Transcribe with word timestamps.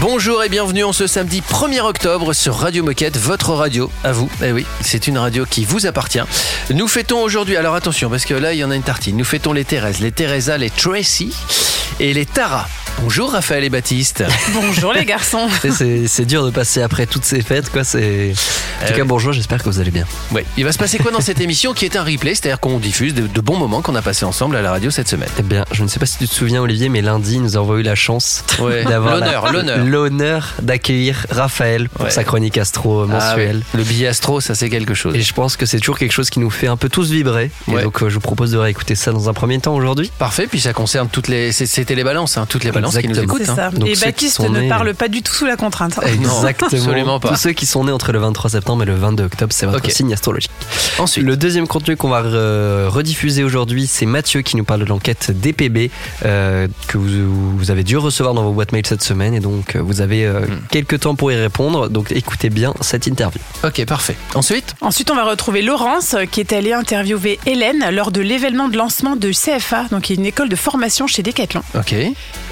Bonjour 0.00 0.42
et 0.42 0.48
bienvenue 0.48 0.84
en 0.84 0.94
ce 0.94 1.06
samedi 1.06 1.42
1er 1.42 1.82
octobre 1.82 2.32
sur 2.32 2.56
Radio 2.56 2.82
Moquette, 2.82 3.18
votre 3.18 3.52
radio, 3.52 3.90
à 4.04 4.12
vous. 4.12 4.30
Eh 4.42 4.52
oui, 4.52 4.64
c'est 4.80 5.06
une 5.06 5.18
radio 5.18 5.44
qui 5.44 5.66
vous 5.66 5.84
appartient. 5.84 6.20
Nous 6.70 6.88
fêtons 6.88 7.20
aujourd'hui, 7.20 7.58
alors 7.58 7.74
attention, 7.74 8.08
parce 8.08 8.24
que 8.24 8.32
là, 8.32 8.54
il 8.54 8.58
y 8.58 8.64
en 8.64 8.70
a 8.70 8.76
une 8.76 8.82
tartine. 8.82 9.18
Nous 9.18 9.24
fêtons 9.24 9.52
les 9.52 9.66
Thérèse, 9.66 10.00
les 10.00 10.12
Teresa, 10.12 10.56
les 10.56 10.70
Tracy 10.70 11.34
et 12.00 12.14
les 12.14 12.24
Tara. 12.24 12.66
Bonjour 13.02 13.32
Raphaël 13.32 13.64
et 13.64 13.70
Baptiste. 13.70 14.24
Bonjour 14.54 14.92
les 14.92 15.04
garçons. 15.04 15.48
C'est- 16.06 16.24
dur 16.24 16.44
de 16.46 16.50
passer 16.50 16.80
après 16.80 17.04
toutes 17.06 17.24
ces 17.24 17.42
fêtes, 17.42 17.70
quoi. 17.70 17.84
C'est. 17.84 18.32
En 18.82 18.86
tout 18.86 18.92
Euh, 18.92 18.96
cas, 18.96 19.04
bonjour, 19.04 19.32
j'espère 19.32 19.58
que 19.62 19.68
vous 19.68 19.78
allez 19.78 19.90
bien. 19.90 20.04
Ouais. 20.32 20.44
Il 20.56 20.64
va 20.64 20.72
se 20.72 20.78
passer 20.78 20.96
quoi 20.98 21.10
dans 21.10 21.20
cette 21.20 21.40
émission 21.40 21.74
qui 21.74 21.84
est 21.84 21.96
un 21.96 22.02
replay, 22.02 22.34
c'est-à-dire 22.34 22.60
qu'on 22.60 22.78
diffuse 22.78 23.12
de, 23.14 23.26
de 23.26 23.40
bons 23.40 23.56
moments 23.58 23.82
qu'on 23.82 23.94
a 23.94 24.00
passés 24.02 24.24
ensemble 24.24 24.56
à 24.56 24.62
la 24.62 24.70
radio 24.70 24.90
cette 24.90 25.08
semaine? 25.08 25.28
Eh 25.38 25.42
bien, 25.42 25.64
je 25.70 25.82
ne 25.82 25.88
sais 25.88 25.98
pas 25.98 26.06
si 26.06 26.16
tu 26.18 26.26
te 26.26 26.34
souviens, 26.34 26.62
Olivier, 26.62 26.88
mais 26.88 27.02
lundi, 27.02 27.38
nous 27.40 27.56
avons 27.56 27.76
eu 27.76 27.82
la 27.82 27.94
chance 27.94 28.42
Ouais. 28.60 28.84
d'avoir 28.84 29.16
L'honneur, 29.16 29.52
l'honneur. 29.52 29.84
l'honneur 29.84 30.54
d'accueillir 30.62 31.26
Raphaël 31.30 31.88
pour 31.90 32.06
Ouais. 32.06 32.10
sa 32.10 32.24
chronique 32.24 32.56
astro 32.58 33.02
Ah 33.02 33.06
mensuelle. 33.06 33.62
Le 33.74 33.82
billet 33.84 34.06
astro, 34.08 34.40
ça 34.40 34.54
c'est 34.54 34.70
quelque 34.70 34.94
chose. 34.94 35.14
Et 35.14 35.20
je 35.22 35.34
pense 35.34 35.56
que 35.56 35.66
c'est 35.66 35.78
toujours 35.78 35.98
quelque 35.98 36.12
chose 36.12 36.30
qui 36.30 36.40
nous 36.40 36.50
fait 36.50 36.68
un 36.68 36.76
peu 36.76 36.88
tous 36.88 37.10
vibrer. 37.10 37.50
Ouais. 37.68 37.80
Et 37.80 37.84
donc, 37.84 38.02
euh, 38.02 38.08
je 38.08 38.14
vous 38.14 38.20
propose 38.20 38.50
de 38.52 38.58
réécouter 38.58 38.94
ça 38.94 39.12
dans 39.12 39.28
un 39.28 39.34
premier 39.34 39.58
temps 39.60 39.74
aujourd'hui. 39.74 40.10
Parfait, 40.18 40.46
puis 40.46 40.60
ça 40.60 40.72
concerne 40.72 41.08
toutes 41.08 41.28
les. 41.28 41.52
C'était 41.52 41.94
les 41.94 42.04
balances, 42.04 42.36
hein, 42.38 42.46
toutes 42.48 42.64
les 42.64 42.70
balances 42.72 42.83
qui 42.92 43.08
nous 43.08 43.18
Exactement. 43.18 43.36
écoutent. 43.36 43.54
C'est 43.54 43.60
hein. 43.60 43.70
Donc 43.74 43.88
Et 43.88 43.96
Baptiste 43.96 44.40
ne 44.40 44.48
nés- 44.60 44.68
parle 44.68 44.94
pas 44.94 45.08
du 45.08 45.22
tout 45.22 45.32
sous 45.32 45.46
la 45.46 45.56
contrainte. 45.56 45.98
Exactement. 46.02 46.70
absolument 46.72 47.20
pas. 47.20 47.28
Tous 47.30 47.36
ceux 47.36 47.52
qui 47.52 47.66
sont 47.66 47.84
nés 47.84 47.92
entre 47.92 48.12
le 48.12 48.18
23 48.18 48.50
septembre 48.50 48.82
et 48.82 48.86
le 48.86 48.94
22 48.94 49.24
octobre, 49.24 49.52
c'est 49.52 49.66
votre 49.66 49.90
signe 49.90 50.12
astrologique. 50.12 50.50
Ensuite. 50.98 51.24
Le 51.24 51.36
deuxième 51.36 51.66
contenu 51.66 51.96
qu'on 51.96 52.08
va 52.08 52.20
rediffuser 52.88 53.44
aujourd'hui, 53.44 53.86
c'est 53.86 54.06
Mathieu 54.06 54.42
qui 54.42 54.56
nous 54.56 54.64
parle 54.64 54.80
de 54.80 54.84
l'enquête 54.86 55.30
DPB 55.30 55.90
euh, 56.24 56.68
que 56.88 56.98
vous, 56.98 57.56
vous 57.58 57.70
avez 57.70 57.84
dû 57.84 57.96
recevoir 57.96 58.34
dans 58.34 58.42
vos 58.42 58.52
boîtes 58.52 58.72
mail 58.72 58.86
cette 58.86 59.02
semaine 59.02 59.34
et 59.34 59.40
donc 59.40 59.76
euh, 59.76 59.80
vous 59.82 60.00
avez 60.00 60.26
euh, 60.26 60.40
Hmm. 60.44 60.58
quelques 60.70 61.00
temps 61.00 61.14
pour 61.14 61.32
y 61.32 61.36
répondre. 61.36 61.88
Donc 61.88 62.12
écoutez 62.12 62.50
bien 62.50 62.74
cette 62.82 63.06
interview. 63.06 63.40
Ok, 63.64 63.84
parfait. 63.86 64.16
Ensuite 64.34 64.74
Ensuite, 64.82 65.10
on 65.10 65.14
va 65.16 65.24
retrouver 65.24 65.62
Laurence 65.62 66.16
qui 66.30 66.40
est 66.40 66.52
allée 66.52 66.72
interviewer 66.72 67.38
Hélène 67.46 67.88
lors 67.92 68.10
de 68.12 68.20
l'événement 68.20 68.68
de 68.68 68.76
lancement 68.76 69.16
de 69.16 69.30
CFA, 69.32 69.84
donc 69.90 70.10
une 70.10 70.26
école 70.26 70.48
de 70.50 70.56
formation 70.56 71.06
chez 71.06 71.22
Decathlon. 71.22 71.62
Ok. 71.78 71.94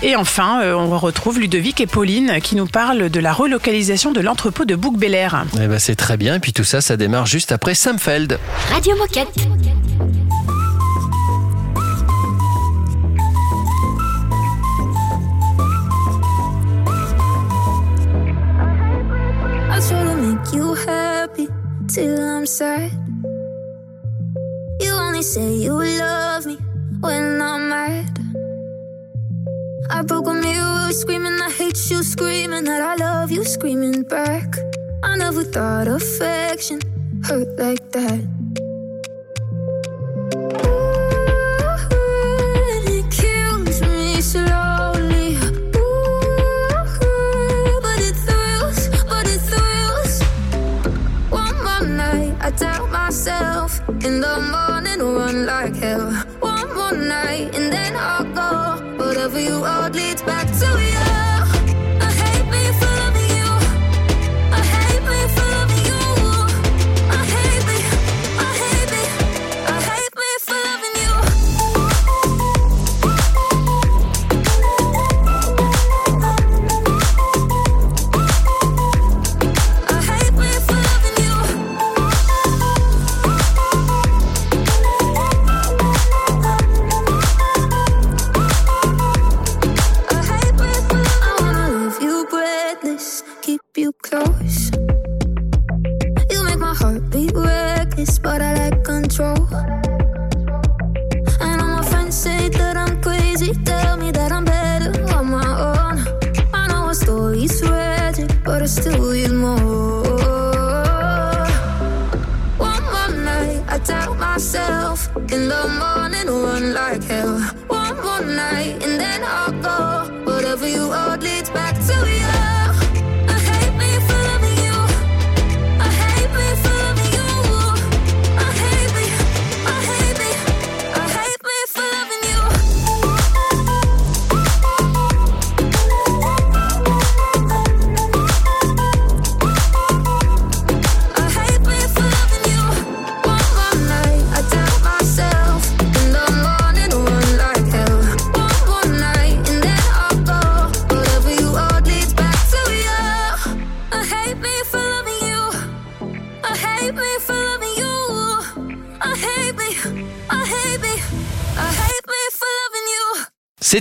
Et 0.03 0.16
enfin, 0.23 0.62
euh, 0.62 0.75
on 0.75 0.97
retrouve 0.98 1.41
Ludovic 1.41 1.81
et 1.81 1.87
Pauline 1.89 2.39
qui 2.41 2.55
nous 2.55 2.67
parlent 2.67 3.11
de 3.11 3.20
la 3.20 3.33
relocalisation 3.33 4.12
de 4.12 4.20
l'entrepôt 4.20 4.65
de 4.65 4.77
bouc 4.77 4.97
bélair 4.97 5.45
Eh 5.61 5.67
ben, 5.67 5.81
c'est 5.81 5.97
très 5.97 6.17
bien. 6.17 6.37
Et 6.37 6.39
puis 6.39 6.53
tout 6.53 6.62
ça, 6.65 6.81
ça 6.81 6.97
démarre 6.97 7.27
juste 7.27 7.51
après 7.51 7.75
Samfeld. 7.75 8.39
Radio 8.70 8.97
Moquette. 8.97 9.28
I 19.75 19.81
try 19.89 20.03
to 20.05 20.17
make 20.17 20.53
you 20.53 20.75
happy 20.75 21.48
till 21.89 22.19
I'm 22.20 22.47
sad. 22.47 22.91
You 24.81 24.93
only 24.93 25.23
say 25.23 25.55
you 25.55 25.73
love 25.73 26.47
me 26.47 26.56
when 27.00 27.41
I'm 27.41 27.69
mad. 27.69 28.12
I 29.95 30.01
broke 30.01 30.27
a 30.27 30.33
mirror 30.33 30.91
screaming 30.93 31.39
I 31.39 31.51
hate 31.51 31.91
you, 31.91 32.03
screaming 32.03 32.65
that 32.65 32.81
I 32.81 32.94
love 32.94 33.31
you, 33.31 33.44
screaming 33.44 34.05
back. 34.05 34.56
I 35.03 35.16
never 35.16 35.44
thought 35.44 35.87
affection 35.87 36.81
hurt 37.25 37.59
like 37.59 37.93
that. 37.93 38.41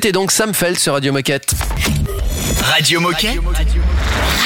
C'était 0.02 0.14
donc 0.14 0.32
Samfeld 0.32 0.80
sur 0.80 0.94
Radio 0.94 1.14
Moquette. 1.14 1.54
Radio 2.64 3.00
Moquette. 3.00 3.38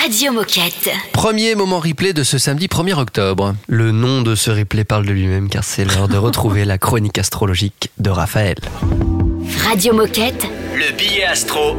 Radio 0.02 0.34
Moquette. 0.34 0.90
Premier 1.13 1.56
moment 1.56 1.80
replay 1.80 2.12
de 2.12 2.24
ce 2.24 2.38
samedi 2.38 2.68
1er 2.68 2.96
octobre. 2.96 3.56
Le 3.69 3.94
nom 3.94 4.22
de 4.22 4.36
ce 4.36 4.52
replay 4.52 4.84
parle 4.84 5.06
de 5.06 5.13
lui-même 5.13 5.48
car 5.48 5.63
c'est 5.63 5.86
l'heure 5.86 6.10
de 6.10 6.18
retrouver 6.18 6.66
la 6.66 6.78
chronique 6.78 7.18
astrologique 7.18 7.90
de 8.00 8.10
Raphaël. 8.10 8.57
Radio 9.63 9.94
Moquette. 9.94 10.46
Le 10.75 10.92
billet 10.92 11.24
astro 11.24 11.78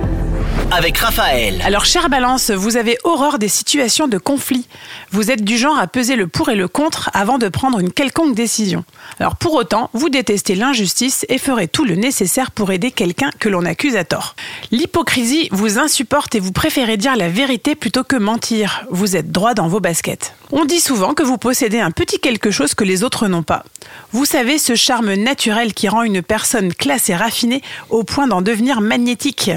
avec 0.71 0.99
Raphaël. 0.99 1.63
Alors, 1.65 1.85
chère 1.85 2.09
Balance, 2.09 2.51
vous 2.51 2.77
avez 2.77 2.99
horreur 3.05 3.39
des 3.39 3.49
situations 3.49 4.09
de 4.09 4.19
conflit. 4.19 4.67
Vous 5.11 5.31
êtes 5.31 5.43
du 5.43 5.57
genre 5.57 5.79
à 5.79 5.87
peser 5.87 6.17
le 6.17 6.27
pour 6.27 6.49
et 6.49 6.57
le 6.57 6.69
contre 6.69 7.09
avant 7.15 7.39
de 7.39 7.49
prendre 7.49 7.79
une 7.79 7.93
quelconque 7.93 8.35
décision. 8.35 8.85
Alors, 9.21 9.37
pour 9.37 9.55
autant, 9.55 9.91
vous 9.93 10.09
détestez 10.09 10.55
l'injustice 10.55 11.25
et 11.29 11.39
ferez 11.39 11.69
tout 11.69 11.85
le 11.85 11.95
nécessaire 11.95 12.51
pour 12.51 12.73
aider 12.73 12.91
quelqu'un 12.91 13.31
que 13.39 13.49
l'on 13.49 13.65
accuse 13.65 13.97
à 13.97 14.05
tort. 14.05 14.35
L'hypocrisie 14.71 15.49
vous 15.53 15.79
insupporte 15.79 16.35
et 16.35 16.41
vous 16.41 16.53
préférez 16.53 16.97
dire 16.97 17.17
la 17.17 17.29
vérité 17.29 17.75
plutôt 17.75 18.05
que 18.05 18.17
mentir. 18.17 18.85
Vous 18.91 19.17
êtes 19.17 19.33
droit 19.33 19.55
dans 19.55 19.69
vos 19.69 19.81
baskets. 19.81 20.35
On 20.53 20.65
dit 20.65 20.81
souvent 20.81 21.15
que 21.15 21.23
vous 21.23 21.39
possédez 21.39 21.81
un 21.81 21.91
petit 21.91 22.19
quelque 22.19 22.51
chose 22.51 22.75
que 22.75 22.85
les 22.85 23.05
autres 23.05 23.29
n'ont 23.29 23.43
pas. 23.43 23.65
Vous 24.13 24.25
savez, 24.25 24.59
ce 24.59 24.75
charme 24.75 25.15
naturel 25.15 25.75
qui 25.75 25.89
rend 25.89 26.03
une 26.03 26.23
personne 26.23 26.75
classe 26.75 27.09
et 27.09 27.17
raffinée 27.17 27.63
au 27.89 28.05
point 28.05 28.27
d'en 28.27 28.43
devenir 28.43 28.81
magnétique. 28.81 29.51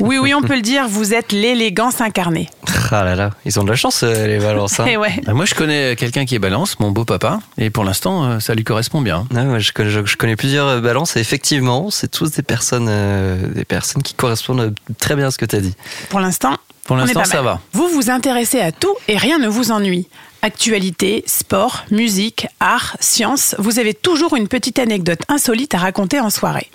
Oui, 0.00 0.18
oui, 0.18 0.34
on 0.34 0.42
peut 0.42 0.54
le 0.54 0.62
dire, 0.62 0.88
vous 0.88 1.14
êtes 1.14 1.32
l'élégance 1.32 2.00
incarnée. 2.00 2.48
Ah 2.90 3.04
là 3.04 3.14
là, 3.16 3.30
ils 3.44 3.58
ont 3.60 3.64
de 3.64 3.70
la 3.70 3.76
chance, 3.76 4.02
euh, 4.02 4.26
les 4.26 4.38
balances. 4.38 4.80
hein. 4.80 4.86
Ouais. 4.98 5.20
Ah, 5.26 5.34
Moi, 5.34 5.44
je 5.44 5.54
connais 5.54 5.94
quelqu'un 5.96 6.24
qui 6.24 6.34
est 6.34 6.38
balance, 6.38 6.78
mon 6.80 6.90
beau 6.90 7.04
papa, 7.04 7.40
et 7.58 7.70
pour 7.70 7.84
l'instant, 7.84 8.24
euh, 8.24 8.40
ça 8.40 8.54
lui 8.54 8.64
correspond 8.64 9.00
bien. 9.02 9.26
Ah, 9.36 9.44
moi, 9.44 9.58
je, 9.58 9.72
connais, 9.72 9.90
je- 9.90 10.04
je 10.06 10.16
connais 10.16 10.36
plusieurs 10.36 10.66
euh, 10.66 10.80
balances 10.80 11.16
et 11.16 11.20
effectivement, 11.20 11.90
c'est 11.90 12.10
tous 12.10 12.30
des 12.32 12.42
personnes, 12.42 12.86
euh, 12.88 13.36
des 13.48 13.64
personnes 13.64 14.02
qui 14.02 14.14
correspondent 14.14 14.60
euh, 14.60 14.70
très 14.98 15.16
bien 15.16 15.26
à 15.26 15.30
ce 15.30 15.38
que 15.38 15.44
tu 15.44 15.56
as 15.56 15.60
dit. 15.60 15.74
Pour 16.08 16.20
l'instant, 16.20 16.56
Pour 16.86 16.96
l'instant, 16.96 17.24
ça 17.24 17.42
va. 17.42 17.60
Vous 17.72 17.88
vous 17.88 18.10
intéressez 18.10 18.60
à 18.60 18.72
tout 18.72 18.94
et 19.08 19.16
rien 19.18 19.38
ne 19.38 19.48
vous 19.48 19.70
ennuie. 19.70 20.08
Actualité, 20.40 21.24
sport, 21.26 21.84
musique, 21.90 22.46
art, 22.60 22.96
science, 23.00 23.54
vous 23.58 23.78
avez 23.78 23.92
toujours 23.92 24.34
une 24.34 24.48
petite 24.48 24.78
anecdote 24.78 25.20
insolite 25.28 25.74
à 25.74 25.78
raconter 25.78 26.20
en 26.20 26.30
soirée. 26.30 26.70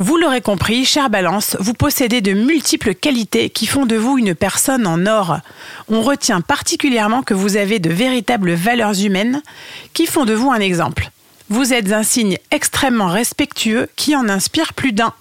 Vous 0.00 0.16
l'aurez 0.16 0.40
compris, 0.40 0.84
chère 0.84 1.08
Balance, 1.08 1.56
vous 1.60 1.72
possédez 1.72 2.20
de 2.20 2.32
multiples 2.32 2.96
qualités 2.96 3.48
qui 3.48 3.66
font 3.66 3.86
de 3.86 3.94
vous 3.94 4.18
une 4.18 4.34
personne 4.34 4.88
en 4.88 5.06
or. 5.06 5.38
On 5.88 6.02
retient 6.02 6.40
particulièrement 6.40 7.22
que 7.22 7.32
vous 7.32 7.56
avez 7.56 7.78
de 7.78 7.90
véritables 7.90 8.54
valeurs 8.54 9.00
humaines 9.00 9.40
qui 9.92 10.06
font 10.06 10.24
de 10.24 10.34
vous 10.34 10.50
un 10.50 10.58
exemple. 10.58 11.10
Vous 11.48 11.72
êtes 11.72 11.92
un 11.92 12.02
signe 12.02 12.38
extrêmement 12.50 13.06
respectueux 13.06 13.88
qui 13.94 14.16
en 14.16 14.28
inspire 14.28 14.74
plus 14.74 14.92
d'un. 14.92 15.12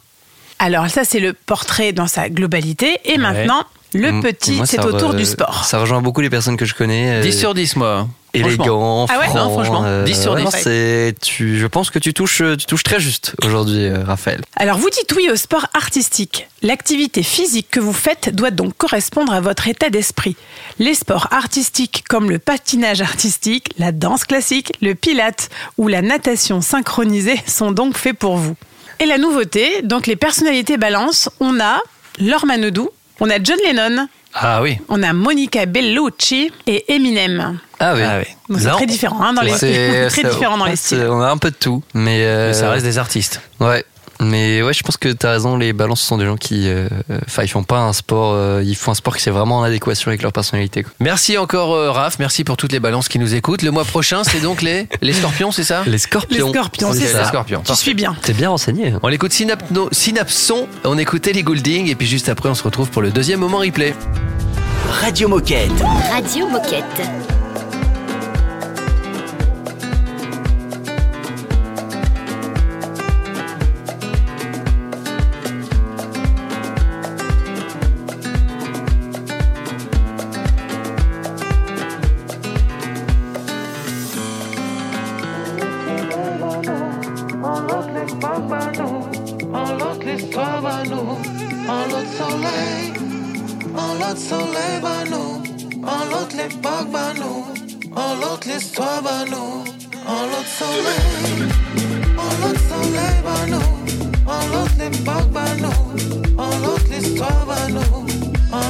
Alors 0.57 0.89
ça, 0.89 1.03
c'est 1.03 1.19
le 1.19 1.33
portrait 1.33 1.91
dans 1.91 2.07
sa 2.07 2.29
globalité. 2.29 2.97
Et 3.05 3.19
maintenant, 3.19 3.65
le 3.93 4.07
M- 4.07 4.21
petit, 4.21 4.59
c'est 4.65 4.83
autour 4.83 5.13
re- 5.13 5.15
du 5.15 5.25
sport. 5.25 5.65
Ça 5.65 5.79
rejoint 5.79 6.01
beaucoup 6.01 6.21
les 6.21 6.29
personnes 6.29 6.57
que 6.57 6.65
je 6.65 6.73
connais. 6.73 7.19
euh, 7.19 7.21
10 7.21 7.39
sur 7.39 7.53
10, 7.53 7.75
moi. 7.75 8.07
élégant, 8.33 9.05
Ah 9.09 9.19
ouais 9.19 9.27
franc, 9.27 9.45
Non, 9.45 9.51
franchement, 9.53 9.83
euh, 9.85 10.03
10 10.03 10.21
sur 10.21 10.31
ouais, 10.33 10.39
10. 10.39 10.45
non, 10.45 10.51
c'est, 10.51 11.15
tu, 11.21 11.59
je 11.59 11.67
pense 11.67 11.89
que 11.91 11.99
tu 11.99 12.13
touches, 12.13 12.41
tu 12.57 12.65
touches 12.65 12.83
très 12.83 12.99
juste 12.99 13.35
aujourd'hui, 13.45 13.85
euh, 13.85 14.03
Raphaël. 14.03 14.41
Alors 14.55 14.77
vous 14.79 14.89
dites 14.89 15.13
oui 15.15 15.29
au 15.31 15.35
sport 15.35 15.67
artistique. 15.75 16.47
L'activité 16.63 17.21
physique 17.23 17.67
que 17.69 17.79
vous 17.79 17.93
faites 17.93 18.33
doit 18.33 18.49
donc 18.51 18.75
correspondre 18.77 19.31
à 19.33 19.41
votre 19.41 19.67
état 19.67 19.89
d'esprit. 19.89 20.35
Les 20.79 20.95
sports 20.95 21.27
artistiques 21.31 22.03
comme 22.09 22.29
le 22.31 22.39
patinage 22.39 23.01
artistique, 23.01 23.69
la 23.77 23.91
danse 23.91 24.23
classique, 24.25 24.73
le 24.81 24.95
pilate 24.95 25.49
ou 25.77 25.87
la 25.87 26.01
natation 26.01 26.61
synchronisée 26.61 27.39
sont 27.45 27.71
donc 27.71 27.95
faits 27.97 28.17
pour 28.17 28.37
vous. 28.37 28.55
Et 28.99 29.05
la 29.05 29.17
nouveauté, 29.19 29.81
donc 29.83 30.07
les 30.07 30.15
personnalités 30.15 30.77
balance, 30.77 31.29
on 31.39 31.59
a 31.59 31.79
Laure 32.19 32.45
Manodou, 32.45 32.89
on 33.19 33.29
a 33.29 33.41
John 33.43 33.57
Lennon, 33.65 34.07
Ah 34.33 34.61
oui. 34.61 34.79
on 34.89 35.01
a 35.03 35.13
Monica 35.13 35.65
Bellucci 35.65 36.51
et 36.67 36.93
Eminem. 36.93 37.59
Ah 37.79 37.93
oui. 37.95 38.01
Ah 38.03 38.19
oui. 38.19 38.25
Donc 38.49 38.59
c'est 38.59 38.67
Là, 38.67 38.73
très 38.73 38.85
différent 38.85 39.21
hein, 39.21 39.33
dans 39.33 39.41
les 39.41 39.53
C'est- 39.55 40.07
très 40.09 40.23
différent 40.23 40.57
dans 40.57 40.65
les 40.65 40.75
styles. 40.75 41.05
On 41.09 41.21
a 41.21 41.29
un 41.29 41.37
peu 41.37 41.51
de 41.51 41.55
tout, 41.55 41.83
mais, 41.93 42.23
euh, 42.25 42.47
mais 42.47 42.53
ça 42.53 42.69
reste 42.69 42.85
des 42.85 42.97
artistes. 42.97 43.41
Ouais. 43.59 43.83
Mais 44.21 44.61
ouais, 44.61 44.73
je 44.73 44.83
pense 44.83 44.97
que 44.97 45.09
tu 45.09 45.25
as 45.25 45.31
raison, 45.31 45.57
les 45.57 45.73
balances 45.73 46.01
sont 46.01 46.17
des 46.17 46.25
gens 46.25 46.37
qui. 46.37 46.67
euh, 46.67 46.87
Enfin, 47.25 47.43
ils 47.43 47.47
font 47.47 47.63
pas 47.63 47.79
un 47.79 47.93
sport. 47.93 48.33
euh, 48.33 48.61
ils 48.63 48.75
font 48.75 48.91
un 48.91 48.95
sport 48.95 49.17
qui 49.17 49.27
est 49.27 49.31
vraiment 49.31 49.59
en 49.59 49.63
adéquation 49.63 50.09
avec 50.09 50.21
leur 50.21 50.31
personnalité. 50.31 50.83
quoi. 50.83 50.91
Merci 50.99 51.37
encore, 51.37 51.73
euh, 51.73 51.91
Raph. 51.91 52.19
Merci 52.19 52.43
pour 52.43 52.55
toutes 52.57 52.71
les 52.71 52.79
balances 52.79 53.07
qui 53.09 53.19
nous 53.19 53.33
écoutent. 53.35 53.61
Le 53.63 53.71
mois 53.71 53.85
prochain, 53.85 54.23
c'est 54.23 54.39
donc 54.39 54.61
les, 54.61 54.87
les 55.01 55.13
scorpions, 55.13 55.51
c'est 55.51 55.63
ça? 55.63 55.83
Les 55.85 55.91
Les 55.91 55.97
scorpions. 55.97 56.49
scorpions, 56.51 56.93
c'est 56.93 56.99
Les 56.99 57.07
ça. 57.07 57.25
scorpions. 57.25 57.61
Tu 57.65 57.75
suis 57.75 57.93
bien. 57.93 58.15
T'es 58.21 58.33
bien 58.33 58.49
renseigné. 58.49 58.93
On 59.03 59.07
l'écoute 59.07 59.33
Synapno, 59.33 59.89
Synapson, 59.91 60.67
on 60.85 60.97
écoutait 60.97 61.33
les 61.33 61.43
Goulding, 61.43 61.87
et 61.89 61.95
puis 61.95 62.07
juste 62.07 62.29
après, 62.29 62.49
on 62.49 62.55
se 62.55 62.63
retrouve 62.63 62.89
pour 62.89 63.01
le 63.01 63.11
deuxième 63.11 63.39
moment 63.39 63.57
replay. 63.59 63.93
Radio 65.01 65.27
Moquette. 65.27 65.71
Radio 66.11 66.47
Moquette. 66.47 66.83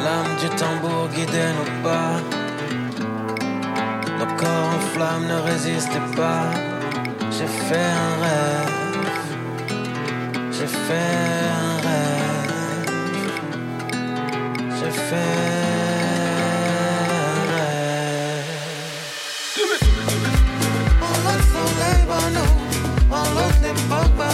L'âme 0.03 0.35
du 0.37 0.49
tambour 0.57 1.07
guidait 1.15 1.53
nos 1.53 1.71
pas. 1.81 2.19
Nos 4.19 4.31
corps 4.35 4.69
en 4.75 4.79
flammes 4.93 5.27
ne 5.27 5.37
résistaient 5.49 6.09
pas. 6.13 6.51
J'ai 7.31 7.47
fait 7.47 7.91
un 8.05 8.15
rêve. 8.23 8.73
J'ai 10.51 10.67
fait 10.67 11.13
un 11.63 11.73
rêve. 11.85 12.91
J'ai 14.77 14.91
fait 14.91 15.31
rêve. 17.53 18.51
Un 21.07 21.17
l'autre 21.23 21.51
va 22.09 22.21
nous, 22.35 22.53
un 23.15 23.27
l'autre 23.35 23.61
l'époque 23.63 24.15
va 24.19 24.33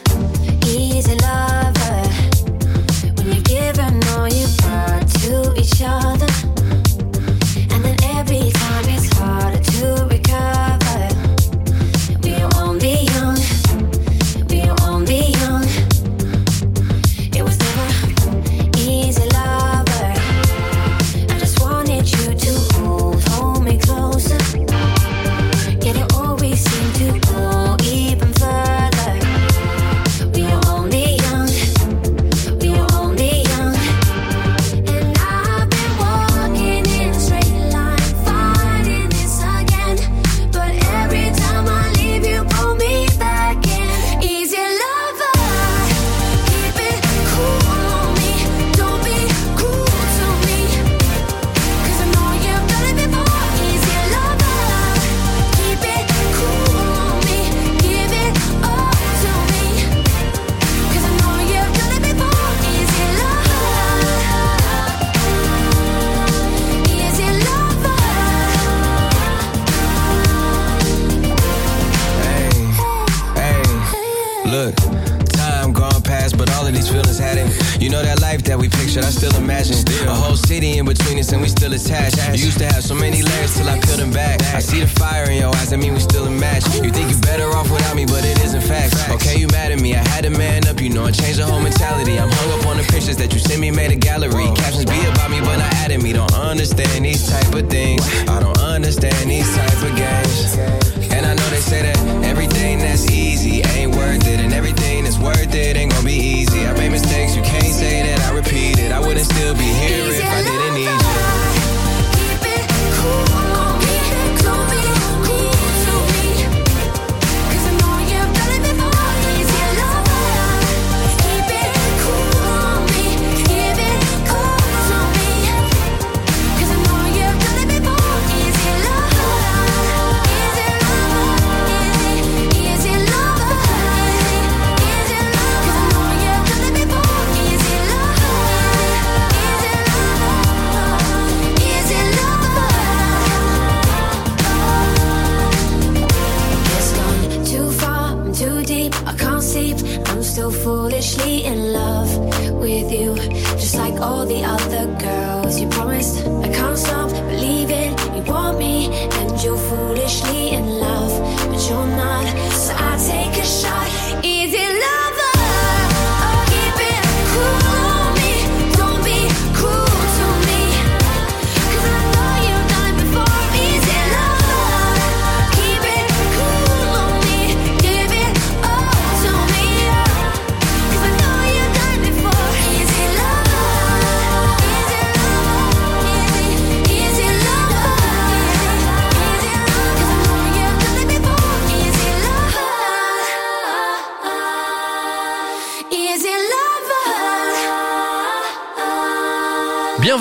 easy, 1.01 1.15
lover. 1.15 2.01
When 3.15 3.35
you 3.35 3.41
give 3.41 3.79
and 3.79 4.05
all 4.09 4.27
you 4.27 4.47
brought 4.59 5.07
to 5.21 5.53
each 5.57 5.81
other. 5.83 6.50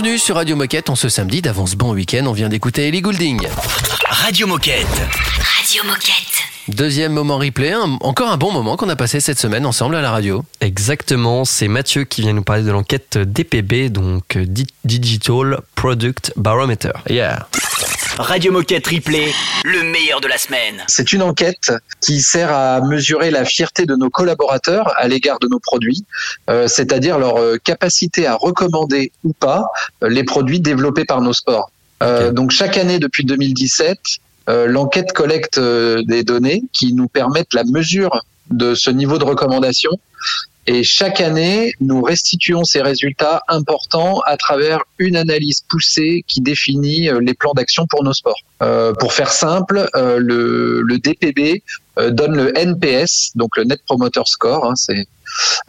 Bienvenue 0.02 0.18
sur 0.18 0.36
Radio 0.36 0.56
Moquette 0.56 0.88
en 0.88 0.94
ce 0.94 1.10
samedi 1.10 1.42
d'avance 1.42 1.74
bon 1.74 1.92
week-end. 1.92 2.24
On 2.26 2.32
vient 2.32 2.48
d'écouter 2.48 2.88
Ellie 2.88 3.02
Goulding. 3.02 3.38
Radio 4.08 4.46
Moquette. 4.46 4.86
Radio 5.58 5.82
Moquette. 5.84 6.40
Deuxième 6.68 7.12
moment 7.12 7.36
replay, 7.36 7.72
un- 7.72 7.98
encore 8.00 8.30
un 8.30 8.38
bon 8.38 8.50
moment 8.50 8.78
qu'on 8.78 8.88
a 8.88 8.96
passé 8.96 9.20
cette 9.20 9.38
semaine 9.38 9.66
ensemble 9.66 9.96
à 9.96 10.00
la 10.00 10.10
radio. 10.10 10.42
Exactement, 10.62 11.44
c'est 11.44 11.68
Mathieu 11.68 12.04
qui 12.04 12.22
vient 12.22 12.32
nous 12.32 12.42
parler 12.42 12.62
de 12.62 12.70
l'enquête 12.70 13.18
DPB, 13.18 13.90
donc 13.90 14.36
euh, 14.36 14.46
Di- 14.46 14.68
Digital 14.86 15.60
Product 15.74 16.32
Barometer. 16.36 16.92
Yeah. 17.10 17.46
Radio 18.18 18.52
Moquette 18.52 18.86
Replay, 18.86 19.32
le 19.64 19.82
meilleur 19.82 20.20
de 20.20 20.28
la 20.28 20.36
semaine. 20.38 20.82
C'est 20.88 21.12
une 21.12 21.22
enquête 21.22 21.72
qui 22.00 22.20
sert 22.20 22.52
à 22.52 22.80
mesurer 22.82 23.30
la 23.30 23.44
fierté 23.44 23.86
de 23.86 23.94
nos 23.96 24.10
collaborateurs 24.10 24.92
à 24.96 25.08
l'égard 25.08 25.38
de 25.38 25.48
nos 25.48 25.58
produits, 25.58 26.04
euh, 26.50 26.68
c'est-à-dire 26.68 27.18
leur 27.18 27.38
euh, 27.38 27.56
capacité 27.62 28.26
à 28.26 28.34
recommander 28.34 29.12
ou 29.24 29.32
pas 29.32 29.64
euh, 30.02 30.08
les 30.08 30.24
produits 30.24 30.60
développés 30.60 31.04
par 31.04 31.22
nos 31.22 31.32
sports. 31.32 31.70
Euh, 32.02 32.32
Donc 32.32 32.50
chaque 32.50 32.76
année 32.76 32.98
depuis 32.98 33.24
2017, 33.24 33.98
euh, 34.48 34.66
l'enquête 34.66 35.12
collecte 35.12 35.58
des 35.58 36.24
données 36.24 36.62
qui 36.72 36.92
nous 36.92 37.08
permettent 37.08 37.54
la 37.54 37.64
mesure 37.64 38.22
de 38.50 38.74
ce 38.74 38.90
niveau 38.90 39.18
de 39.18 39.24
recommandation. 39.24 39.90
Et 40.66 40.84
chaque 40.84 41.20
année, 41.20 41.72
nous 41.80 42.02
restituons 42.02 42.64
ces 42.64 42.82
résultats 42.82 43.42
importants 43.48 44.20
à 44.26 44.36
travers 44.36 44.80
une 44.98 45.16
analyse 45.16 45.62
poussée 45.68 46.24
qui 46.28 46.40
définit 46.40 47.08
euh, 47.08 47.20
les 47.20 47.34
plans 47.34 47.54
d'action 47.54 47.86
pour 47.88 48.04
nos 48.04 48.12
sports. 48.12 48.40
Euh, 48.62 48.92
pour 48.92 49.12
faire 49.12 49.32
simple, 49.32 49.88
euh, 49.96 50.18
le, 50.18 50.82
le 50.82 50.98
DPB 50.98 51.62
euh, 51.98 52.10
donne 52.10 52.36
le 52.36 52.56
NPS, 52.56 53.32
donc 53.34 53.56
le 53.56 53.64
Net 53.64 53.80
Promoter 53.86 54.22
Score, 54.26 54.66
hein, 54.66 54.74
c'est 54.76 55.06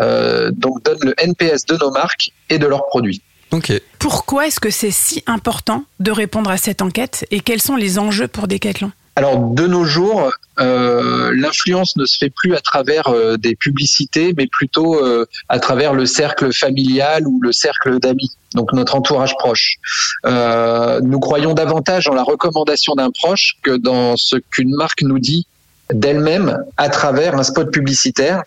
euh, 0.01 0.51
donc 0.51 0.83
donne 0.83 0.99
le 1.01 1.13
NPS 1.17 1.65
de 1.65 1.77
nos 1.77 1.91
marques 1.91 2.31
et 2.49 2.59
de 2.59 2.67
leurs 2.67 2.85
produits. 2.87 3.21
Ok. 3.51 3.71
Pourquoi 3.99 4.47
est-ce 4.47 4.59
que 4.59 4.69
c'est 4.69 4.91
si 4.91 5.23
important 5.25 5.83
de 5.99 6.11
répondre 6.11 6.49
à 6.49 6.57
cette 6.57 6.81
enquête 6.81 7.25
et 7.31 7.41
quels 7.41 7.61
sont 7.61 7.75
les 7.75 7.99
enjeux 7.99 8.27
pour 8.27 8.47
Decathlon? 8.47 8.91
Alors 9.15 9.39
de 9.39 9.67
nos 9.67 9.83
jours, 9.83 10.31
euh, 10.59 11.31
l'influence 11.35 11.97
ne 11.97 12.05
se 12.05 12.17
fait 12.17 12.29
plus 12.29 12.55
à 12.55 12.61
travers 12.61 13.09
euh, 13.09 13.35
des 13.35 13.55
publicités, 13.55 14.33
mais 14.37 14.47
plutôt 14.47 14.95
euh, 14.95 15.25
à 15.49 15.59
travers 15.59 15.93
le 15.93 16.05
cercle 16.05 16.53
familial 16.53 17.27
ou 17.27 17.39
le 17.41 17.51
cercle 17.51 17.99
d'amis, 17.99 18.31
donc 18.55 18.71
notre 18.73 18.95
entourage 18.95 19.35
proche. 19.37 19.75
Nous 20.23 21.19
croyons 21.19 21.53
davantage 21.53 22.07
en 22.07 22.13
la 22.13 22.23
recommandation 22.23 22.95
d'un 22.95 23.11
proche 23.11 23.57
que 23.63 23.75
dans 23.75 24.15
ce 24.15 24.37
qu'une 24.37 24.73
marque 24.75 25.01
nous 25.01 25.19
dit 25.19 25.45
d'elle-même 25.93 26.63
à 26.77 26.89
travers 26.89 27.35
un 27.35 27.43
spot 27.43 27.71
publicitaire. 27.71 28.43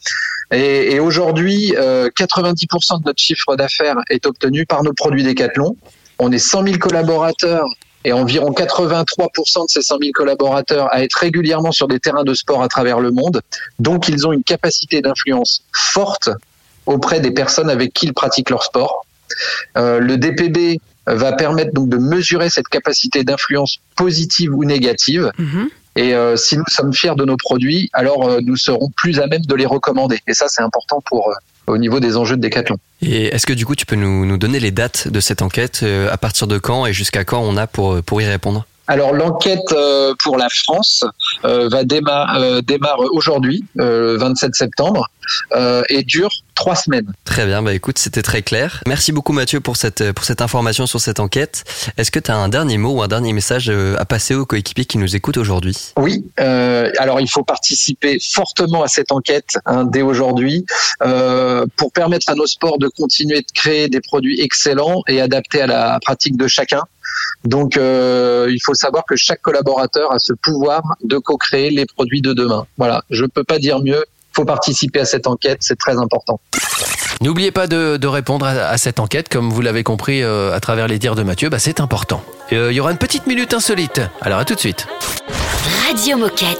Et, 0.50 0.94
et 0.94 1.00
aujourd'hui, 1.00 1.74
euh, 1.76 2.08
90% 2.16 3.00
de 3.00 3.04
notre 3.06 3.20
chiffre 3.20 3.56
d'affaires 3.56 3.96
est 4.10 4.26
obtenu 4.26 4.66
par 4.66 4.82
nos 4.82 4.92
produits 4.92 5.24
Decathlon. 5.24 5.76
On 6.18 6.30
est 6.32 6.38
100 6.38 6.64
000 6.64 6.78
collaborateurs 6.78 7.66
et 8.04 8.12
environ 8.12 8.50
83% 8.52 9.64
de 9.64 9.68
ces 9.68 9.82
100 9.82 9.98
000 9.98 10.12
collaborateurs 10.12 10.92
à 10.92 11.02
être 11.02 11.14
régulièrement 11.14 11.72
sur 11.72 11.88
des 11.88 11.98
terrains 11.98 12.24
de 12.24 12.34
sport 12.34 12.62
à 12.62 12.68
travers 12.68 13.00
le 13.00 13.10
monde. 13.10 13.40
Donc, 13.78 14.08
ils 14.08 14.26
ont 14.26 14.32
une 14.32 14.44
capacité 14.44 15.00
d'influence 15.00 15.62
forte 15.72 16.28
auprès 16.86 17.20
des 17.20 17.30
personnes 17.30 17.70
avec 17.70 17.94
qui 17.94 18.06
ils 18.06 18.12
pratiquent 18.12 18.50
leur 18.50 18.62
sport. 18.62 19.06
Euh, 19.78 19.98
le 20.00 20.18
DPB 20.18 20.80
va 21.06 21.32
permettre 21.32 21.72
donc 21.72 21.88
de 21.88 21.96
mesurer 21.96 22.50
cette 22.50 22.68
capacité 22.68 23.24
d'influence 23.24 23.78
positive 23.96 24.54
ou 24.54 24.64
négative. 24.64 25.30
Mhm. 25.38 25.68
Et 25.96 26.14
euh, 26.14 26.36
si 26.36 26.56
nous 26.58 26.64
sommes 26.68 26.92
fiers 26.92 27.14
de 27.16 27.24
nos 27.24 27.36
produits, 27.36 27.88
alors 27.92 28.28
euh, 28.28 28.40
nous 28.42 28.56
serons 28.56 28.90
plus 28.90 29.20
à 29.20 29.26
même 29.26 29.42
de 29.42 29.54
les 29.54 29.66
recommander. 29.66 30.18
Et 30.26 30.34
ça, 30.34 30.46
c'est 30.48 30.62
important 30.62 31.00
pour 31.06 31.32
au 31.66 31.78
niveau 31.78 32.00
des 32.00 32.16
enjeux 32.16 32.36
de 32.36 32.42
décathlon. 32.42 32.76
Et 33.02 33.26
est-ce 33.26 33.46
que 33.46 33.52
du 33.52 33.66
coup 33.66 33.74
tu 33.74 33.86
peux 33.86 33.96
nous, 33.96 34.26
nous 34.26 34.36
donner 34.36 34.60
les 34.60 34.70
dates 34.70 35.08
de 35.08 35.20
cette 35.20 35.42
enquête 35.42 35.80
euh, 35.82 36.10
À 36.12 36.16
partir 36.16 36.46
de 36.46 36.58
quand 36.58 36.86
et 36.86 36.92
jusqu'à 36.92 37.24
quand 37.24 37.40
on 37.40 37.56
a 37.56 37.66
pour, 37.66 38.02
pour 38.02 38.20
y 38.20 38.26
répondre? 38.26 38.66
Alors 38.86 39.14
l'enquête 39.14 39.72
euh, 39.72 40.14
pour 40.22 40.36
la 40.36 40.48
France 40.48 41.04
euh, 41.44 41.68
va 41.68 41.80
euh, 41.80 42.60
démarre 42.60 43.00
aujourd'hui, 43.12 43.64
le 43.74 44.16
27 44.16 44.54
septembre, 44.54 45.08
et 45.88 46.02
dure 46.02 46.28
trois 46.54 46.76
semaines. 46.76 47.10
Très 47.24 47.46
bien, 47.46 47.62
bah 47.62 47.72
écoute, 47.72 47.98
c'était 47.98 48.20
très 48.20 48.42
clair. 48.42 48.82
Merci 48.86 49.10
beaucoup 49.10 49.32
Mathieu 49.32 49.60
pour 49.60 49.76
cette, 49.76 50.12
pour 50.12 50.24
cette 50.24 50.42
information 50.42 50.86
sur 50.86 51.00
cette 51.00 51.18
enquête. 51.18 51.64
Est-ce 51.96 52.10
que 52.10 52.18
tu 52.18 52.30
as 52.30 52.36
un 52.36 52.50
dernier 52.50 52.76
mot 52.76 52.90
ou 52.90 53.02
un 53.02 53.08
dernier 53.08 53.32
message 53.32 53.70
à 53.70 54.04
passer 54.04 54.34
aux 54.34 54.44
coéquipiers 54.44 54.84
qui 54.84 54.98
nous 54.98 55.16
écoutent 55.16 55.38
aujourd'hui? 55.38 55.92
Oui, 55.96 56.26
euh, 56.40 56.90
alors 56.98 57.20
il 57.20 57.28
faut 57.28 57.42
participer 57.42 58.18
fortement 58.20 58.82
à 58.82 58.88
cette 58.88 59.12
enquête 59.12 59.56
hein, 59.66 59.84
dès 59.84 60.02
aujourd'hui 60.02 60.66
euh, 61.02 61.66
pour 61.76 61.92
permettre 61.92 62.30
à 62.30 62.34
nos 62.34 62.46
sports 62.46 62.78
de 62.78 62.88
continuer 62.88 63.40
de 63.40 63.52
créer 63.54 63.88
des 63.88 64.00
produits 64.00 64.40
excellents 64.40 65.02
et 65.08 65.20
adaptés 65.20 65.62
à 65.62 65.66
la 65.66 65.98
pratique 66.00 66.36
de 66.36 66.46
chacun. 66.46 66.82
Donc 67.44 67.76
euh, 67.76 68.46
il 68.50 68.60
faut 68.64 68.74
savoir 68.74 69.04
que 69.08 69.16
chaque 69.16 69.42
collaborateur 69.42 70.12
a 70.12 70.18
ce 70.18 70.32
pouvoir 70.32 70.82
de 71.02 71.18
co-créer 71.18 71.70
les 71.70 71.86
produits 71.86 72.22
de 72.22 72.32
demain. 72.32 72.66
Voilà, 72.78 73.02
je 73.10 73.24
peux 73.24 73.44
pas 73.44 73.58
dire 73.58 73.80
mieux. 73.80 74.04
Il 74.32 74.36
faut 74.36 74.44
participer 74.44 75.00
à 75.00 75.04
cette 75.04 75.26
enquête, 75.28 75.58
c'est 75.60 75.78
très 75.78 75.96
important. 75.96 76.40
N'oubliez 77.20 77.52
pas 77.52 77.68
de, 77.68 77.96
de 77.96 78.06
répondre 78.08 78.44
à, 78.46 78.50
à 78.50 78.78
cette 78.78 78.98
enquête, 78.98 79.28
comme 79.28 79.50
vous 79.50 79.60
l'avez 79.60 79.84
compris 79.84 80.22
euh, 80.22 80.52
à 80.52 80.58
travers 80.58 80.88
les 80.88 80.98
dires 80.98 81.14
de 81.14 81.22
Mathieu, 81.22 81.48
bah, 81.50 81.60
c'est 81.60 81.78
important. 81.78 82.20
Euh, 82.52 82.72
Il 82.72 82.74
y 82.74 82.80
aura 82.80 82.90
une 82.90 82.98
petite 82.98 83.28
minute 83.28 83.54
insolite. 83.54 84.00
Alors 84.20 84.40
à 84.40 84.44
tout 84.44 84.54
de 84.56 84.60
suite. 84.60 84.88
Radio 85.86 86.16
Moquette. 86.16 86.58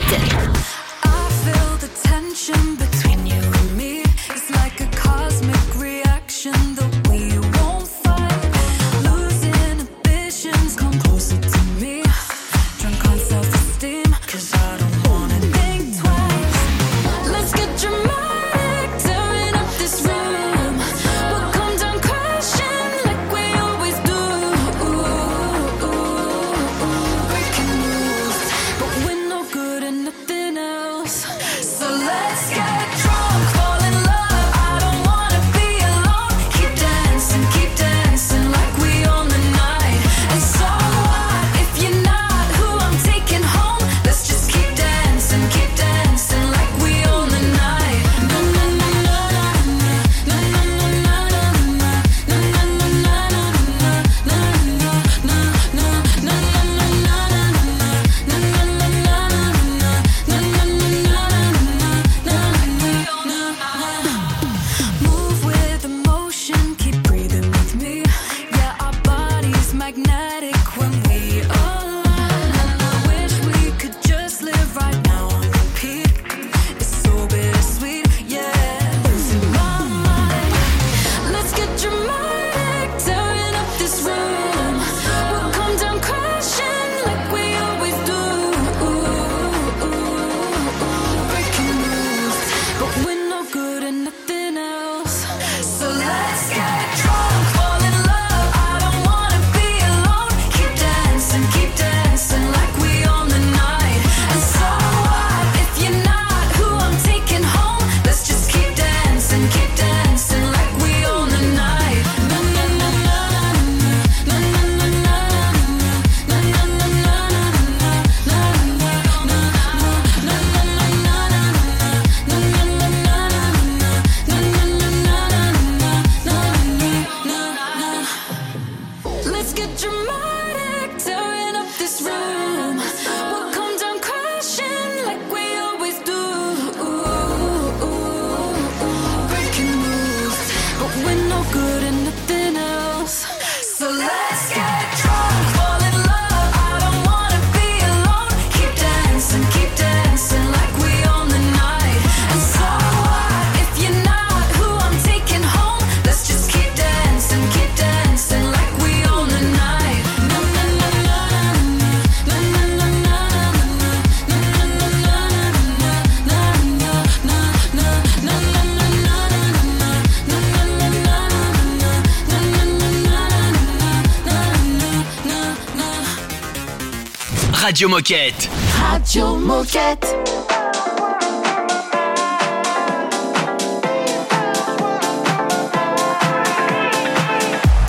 Radio 177.64 177.88
Moquette. 177.88 178.46
Radio 178.78 179.36
Moquette. 179.36 180.04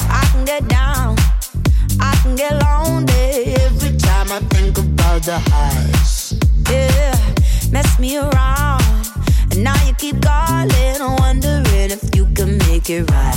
I 0.09 0.29
can 0.31 0.45
get 0.45 0.65
down, 0.69 1.17
I 1.99 2.15
can 2.23 2.35
get 2.37 2.53
lonely 2.63 3.53
every 3.65 3.97
time 3.97 4.31
I 4.31 4.39
think 4.55 4.77
about 4.77 5.23
the 5.23 5.39
highs. 5.51 6.39
Yeah, 6.71 7.17
mess 7.69 7.99
me 7.99 8.17
around, 8.17 8.81
and 9.51 9.61
now 9.61 9.75
you 9.85 9.93
keep 9.95 10.21
calling, 10.21 11.17
wondering 11.19 11.91
if 11.91 12.15
you 12.15 12.27
can 12.33 12.57
make 12.59 12.89
it 12.89 13.11
right. 13.11 13.34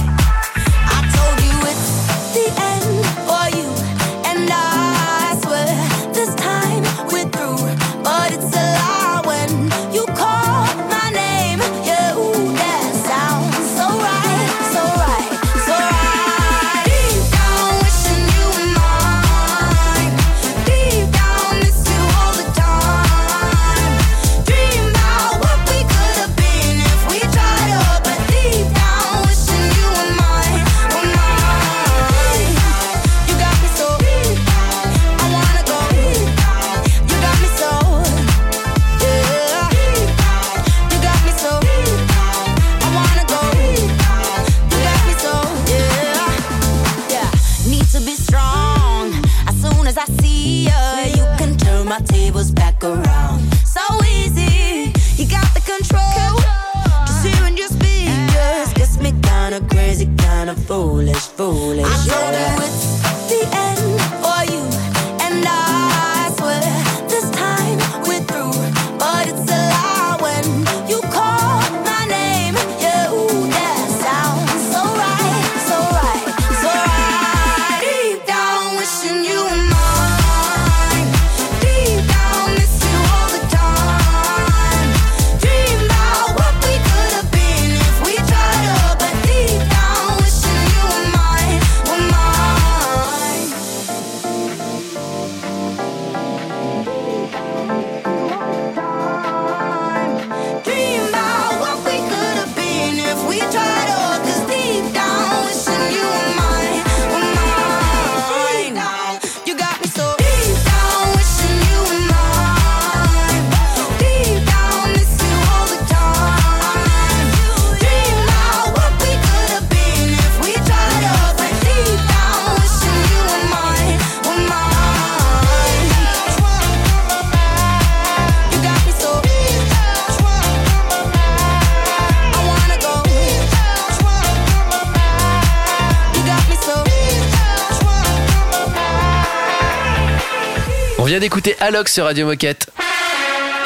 D'écouter 141.49 141.65
Alok 141.65 141.89
sur 141.89 142.05
Radio 142.05 142.27
Moquette. 142.27 142.71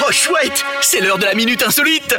Oh 0.07 0.12
chouette, 0.12 0.64
c'est 0.83 1.01
l'heure 1.01 1.18
de 1.18 1.25
la 1.25 1.35
minute 1.35 1.64
insolite. 1.64 2.14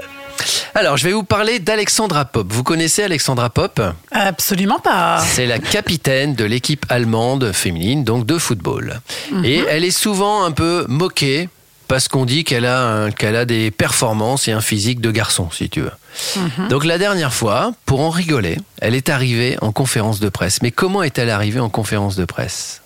Alors, 0.75 0.97
je 0.97 1.05
vais 1.05 1.13
vous 1.13 1.23
parler 1.23 1.59
d'Alexandra 1.59 2.25
Pop. 2.25 2.47
Vous 2.49 2.63
connaissez 2.63 3.03
Alexandra 3.03 3.49
Pop? 3.49 3.79
Absolument 4.11 4.79
pas. 4.79 5.19
C'est 5.25 5.45
la 5.45 5.59
capitaine 5.59 6.35
de 6.35 6.43
l'équipe 6.43 6.85
allemande 6.89 7.53
féminine, 7.53 8.03
donc 8.03 8.25
de 8.25 8.37
football. 8.37 8.99
Mhm. 9.31 9.45
Et 9.45 9.63
elle 9.69 9.85
est 9.85 9.91
souvent 9.91 10.43
un 10.43 10.51
peu 10.51 10.85
moquée 10.89 11.47
parce 11.87 12.09
qu'on 12.09 12.25
dit 12.25 12.43
qu'elle 12.43 12.65
a, 12.65 13.09
qu'elle 13.11 13.37
a 13.37 13.45
des 13.45 13.71
performances 13.71 14.49
et 14.49 14.51
un 14.51 14.61
physique 14.61 14.99
de 14.99 15.11
garçon, 15.11 15.49
si 15.49 15.69
tu 15.69 15.81
veux. 15.81 15.91
Mhm. 16.35 16.67
Donc 16.67 16.83
la 16.83 16.97
dernière 16.97 17.33
fois, 17.33 17.71
pour 17.85 18.01
en 18.01 18.09
rigoler, 18.09 18.57
elle 18.81 18.95
est 18.95 19.07
arrivée 19.07 19.55
en 19.61 19.71
conférence 19.71 20.19
de 20.19 20.27
presse. 20.27 20.61
Mais 20.61 20.71
comment 20.71 21.03
est-elle 21.03 21.29
arrivée 21.29 21.61
en 21.61 21.69
conférence 21.69 22.17
de 22.17 22.25
presse? 22.25 22.82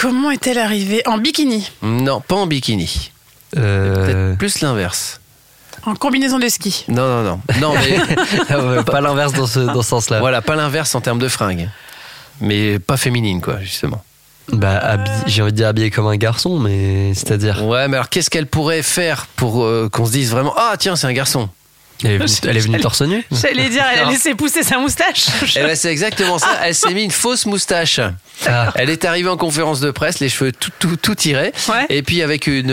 Comment 0.00 0.30
est-elle 0.30 0.56
arrivée 0.56 1.02
En 1.06 1.18
bikini 1.18 1.70
Non, 1.82 2.22
pas 2.22 2.36
en 2.36 2.46
bikini. 2.46 3.12
Euh, 3.58 3.94
Peut-être 3.94 4.38
plus 4.38 4.60
l'inverse. 4.62 5.20
En 5.84 5.94
combinaison 5.94 6.38
de 6.38 6.48
ski 6.48 6.86
Non, 6.88 7.06
non, 7.06 7.22
non. 7.22 7.40
Non, 7.60 7.74
mais 7.74 7.98
ah 8.48 8.82
pas 8.82 9.02
l'inverse 9.02 9.34
dans 9.34 9.46
ce, 9.46 9.60
dans 9.60 9.82
ce 9.82 9.88
sens-là. 9.90 10.20
voilà, 10.20 10.40
pas 10.40 10.56
l'inverse 10.56 10.94
en 10.94 11.02
termes 11.02 11.18
de 11.18 11.28
fringues. 11.28 11.68
Mais 12.40 12.78
pas 12.78 12.96
féminine, 12.96 13.42
quoi, 13.42 13.60
justement. 13.60 14.02
Bah, 14.52 14.96
j'ai 15.26 15.42
envie 15.42 15.52
de 15.52 15.56
dire 15.58 15.68
habillé 15.68 15.90
comme 15.90 16.06
un 16.06 16.16
garçon, 16.16 16.58
mais 16.58 17.12
c'est-à-dire. 17.12 17.66
Ouais, 17.66 17.86
mais 17.86 17.98
alors 17.98 18.08
qu'est-ce 18.08 18.30
qu'elle 18.30 18.46
pourrait 18.46 18.82
faire 18.82 19.26
pour 19.36 19.64
euh, 19.64 19.90
qu'on 19.92 20.06
se 20.06 20.12
dise 20.12 20.30
vraiment 20.30 20.54
Ah, 20.56 20.76
tiens, 20.78 20.96
c'est 20.96 21.06
un 21.08 21.12
garçon 21.12 21.50
Elle 22.04 22.12
est 22.12 22.18
venue, 22.18 22.30
elle 22.48 22.56
est 22.56 22.60
venue 22.60 22.80
torse 22.80 23.02
nu 23.02 23.24
J'allais 23.32 23.68
dire, 23.68 23.84
elle 23.92 24.00
a 24.06 24.10
laissé 24.10 24.34
pousser 24.34 24.62
sa 24.62 24.78
moustache. 24.78 25.26
Eh 25.56 25.62
ben, 25.62 25.74
c'est 25.76 25.90
exactement 25.90 26.38
ça. 26.38 26.48
Elle 26.64 26.74
s'est 26.74 26.94
mis 26.94 27.02
une 27.04 27.10
fausse 27.10 27.44
moustache. 27.46 28.00
Ah. 28.46 28.72
Elle 28.76 28.88
est 28.88 29.04
arrivée 29.04 29.28
en 29.28 29.36
conférence 29.36 29.80
de 29.80 29.90
presse, 29.90 30.20
les 30.20 30.28
cheveux 30.28 30.52
tout, 30.52 30.70
tout, 30.78 30.96
tout 30.96 31.14
tirés, 31.14 31.52
Ouais. 31.68 31.84
et 31.90 32.02
puis 32.02 32.22
avec 32.22 32.46
une, 32.46 32.70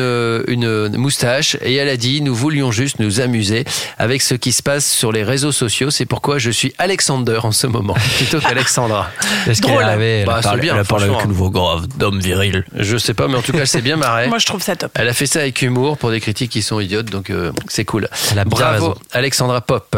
une 0.47 0.95
moustache. 0.97 1.57
Et 1.61 1.75
elle 1.75 1.89
a 1.89 1.97
dit 1.97 2.21
Nous 2.21 2.33
voulions 2.35 2.71
juste 2.71 2.99
nous 2.99 3.19
amuser 3.19 3.65
avec 3.97 4.21
ce 4.21 4.35
qui 4.35 4.51
se 4.53 4.63
passe 4.63 4.85
sur 4.89 5.11
les 5.11 5.23
réseaux 5.23 5.51
sociaux. 5.51 5.89
C'est 5.89 6.05
pourquoi 6.05 6.37
je 6.37 6.51
suis 6.51 6.73
Alexander 6.77 7.39
en 7.43 7.51
ce 7.51 7.67
moment, 7.67 7.95
plutôt 8.17 8.39
qu'Alexandra. 8.39 9.09
Est-ce 9.47 9.61
qu'elle 9.61 9.71
est 9.71 9.73
Drôle. 9.75 9.83
arrivée 9.83 10.19
Elle 10.19 10.25
Bah, 10.25 10.39
c'est 10.43 10.57
bien, 10.57 10.73
elle 10.75 10.81
a 10.81 10.83
parlé 10.85 11.05
avec 11.05 11.25
une 11.25 11.31
voix 11.33 11.49
grave 11.49 11.87
d'homme 11.97 12.19
viril. 12.19 12.63
Je 12.77 12.97
sais 12.97 13.13
pas, 13.13 13.27
mais 13.27 13.35
en 13.35 13.41
tout 13.41 13.51
cas, 13.51 13.59
elle 13.59 13.67
s'est 13.67 13.81
bien 13.81 13.97
marrée. 13.97 14.27
Moi, 14.27 14.37
je 14.39 14.45
trouve 14.45 14.61
ça 14.61 14.75
top. 14.75 14.91
Elle 14.95 15.09
a 15.09 15.13
fait 15.13 15.25
ça 15.27 15.39
avec 15.39 15.61
humour 15.61 15.97
pour 15.97 16.11
des 16.11 16.21
critiques 16.21 16.51
qui 16.51 16.61
sont 16.61 16.79
idiotes, 16.79 17.09
donc 17.09 17.29
euh, 17.29 17.51
c'est 17.67 17.85
cool. 17.85 18.07
Elle 18.31 18.39
a 18.39 18.45
bien 18.45 18.49
Bravo, 18.57 18.73
raison. 18.89 18.95
Alexandra 19.17 19.61
Pop. 19.61 19.97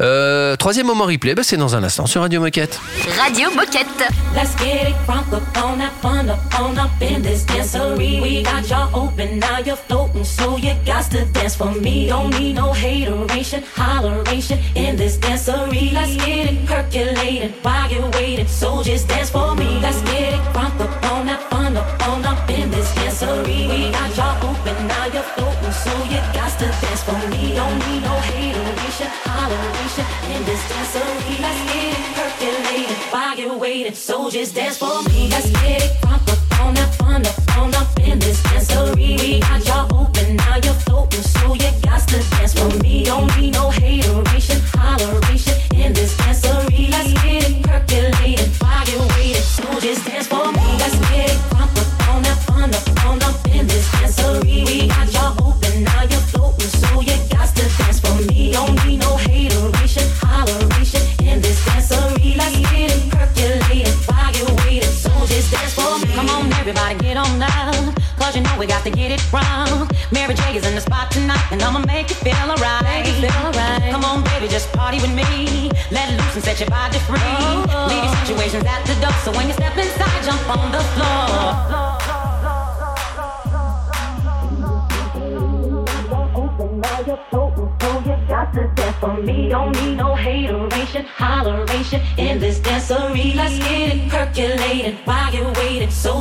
Euh, 0.00 0.56
troisième 0.56 0.86
moment 0.86 1.04
replay, 1.04 1.34
bah, 1.34 1.42
c'est 1.44 1.56
dans 1.56 1.76
un 1.76 1.84
instant 1.84 2.06
sur 2.06 2.20
Radio 2.20 2.40
Moquette. 2.40 2.78
Radio 3.16 3.48
Moquette. 3.50 3.86
Let's 4.34 4.54
get 4.58 4.88
it 4.88 4.96
crunk 5.06 5.32
up 5.32 5.42
on 5.56 5.78
that 5.78 5.92
fun 6.02 6.28
up 6.28 6.38
on 6.58 6.76
up 6.76 6.90
in 7.00 7.22
this 7.22 7.44
dancery. 7.46 8.20
We 8.20 8.42
got 8.42 8.68
y'all 8.68 8.90
open, 8.92 9.38
now 9.38 9.60
you're 9.64 9.76
floating, 9.76 10.24
so 10.24 10.58
you 10.58 10.74
got 10.84 11.08
to 11.10 11.24
dance 11.32 11.54
for 11.56 11.70
me. 11.80 12.08
Don't 12.08 12.38
need 12.38 12.56
no 12.56 12.72
hateration, 12.72 13.62
holleration 13.62 14.58
in 14.74 14.96
this 14.96 15.16
dancery. 15.16 15.92
Let's 15.92 16.16
get 16.16 16.52
it 16.52 16.66
percolated 16.66 17.54
while 17.62 17.90
you're 17.90 18.10
waiting, 18.10 18.48
so 18.48 18.82
just 18.82 19.08
dance 19.08 19.30
for 19.30 19.54
me. 19.54 19.78
Let's 19.80 20.02
get 20.02 20.34
it 20.34 20.40
crunk 20.52 20.78
up 20.80 21.12
on 21.12 21.26
that 21.26 21.40
fun 21.48 21.76
up 21.76 22.08
on 22.08 22.24
up 22.26 22.50
in 22.50 22.70
this 22.70 22.92
dancery. 22.94 23.68
We 23.68 23.90
got 23.92 24.14
y'all 24.16 24.50
open, 24.50 24.86
now 24.88 25.06
you're 25.06 25.22
floating, 25.22 25.72
so 25.72 25.92
you 26.10 26.20
got 26.34 26.50
to 26.58 26.66
dance 26.66 27.02
for 27.04 27.16
me. 27.30 27.54
Don't 27.54 27.78
need 27.88 28.02
no 28.02 28.14
hateration, 28.28 28.55
holleration 29.04 30.06
in 30.34 30.44
this 30.44 30.60
dancery. 30.70 31.40
Let's 31.40 31.72
get 31.72 31.92
it 31.92 32.00
percolated 32.16 32.96
while 33.12 33.38
you're 33.38 33.58
waiting, 33.58 33.94
so 33.94 34.30
just 34.30 34.54
dance 34.54 34.78
for 34.78 35.02
me. 35.04 35.28
Let's 35.28 35.50
get 35.50 35.82
it 35.82 35.92
crunk 36.02 36.28
up 36.32 36.60
on 36.60 36.74
that 36.74 36.94
fun 36.94 37.26
up 37.26 37.58
on 37.58 37.74
up 37.74 38.00
in 38.00 38.18
this 38.18 38.40
dancery. 38.42 39.18
We 39.20 39.40
got 39.40 39.66
y'all 39.66 40.02
open, 40.02 40.36
now 40.36 40.56
you're 40.56 40.74
floating, 40.74 41.22
so 41.22 41.54
you 41.54 41.70
got 41.82 42.06
to 42.08 42.18
dance 42.30 42.54
for 42.54 42.68
me. 42.82 43.04
Don't 43.04 43.36
need 43.36 43.54
no 43.54 43.70
hateration, 43.70 43.95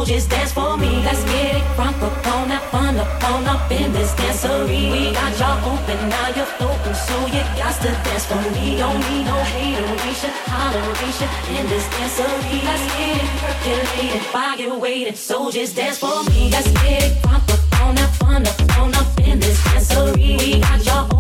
just 0.06 0.30
dance 0.30 0.54
for 0.54 0.78
me. 0.78 1.04
Let's 1.04 1.24
get 1.26 1.56
it 1.58 1.63
crunk 1.76 2.00
up 2.02 2.28
on 2.28 2.48
that 2.50 2.62
fun 2.70 2.98
up 2.98 3.24
on 3.24 3.46
up 3.48 3.72
in 3.72 3.91
this 3.91 4.13
dancery. 4.13 4.91
We 4.91 5.12
got 5.12 5.38
y'all 5.39 5.58
open, 5.74 5.98
now 6.10 6.28
you're 6.30 6.54
open, 6.62 6.94
so 6.94 7.15
you 7.26 7.41
got 7.58 7.74
to 7.82 7.89
dance 8.06 8.26
for 8.26 8.41
me. 8.54 8.78
Don't 8.78 9.00
need 9.10 9.26
no 9.26 9.38
hateration, 9.54 10.32
holleration 10.46 11.30
in 11.58 11.68
this 11.68 11.86
dancery. 11.88 12.63
Let's 12.63 12.86
get 12.96 13.24
it 13.24 14.22
percolated 14.32 14.60
you're 14.60 14.80
waiting, 14.80 15.15
so 15.15 15.52
just 15.52 15.76
dance 15.76 15.98
for 15.98 16.24
me. 16.30 16.50
Let's 16.52 16.72
get 16.72 17.04
it 17.04 17.24
crunk 17.24 17.50
up 17.54 17.82
on 17.82 17.96
that 17.96 18.15
fun 18.15 18.48
up 18.48 18.80
on 18.80 18.96
up 18.96 19.20
in 19.20 19.39
this 19.39 19.60
dancery. 19.62 20.38
We 20.38 20.60
got 20.62 20.86
y'all 20.86 21.14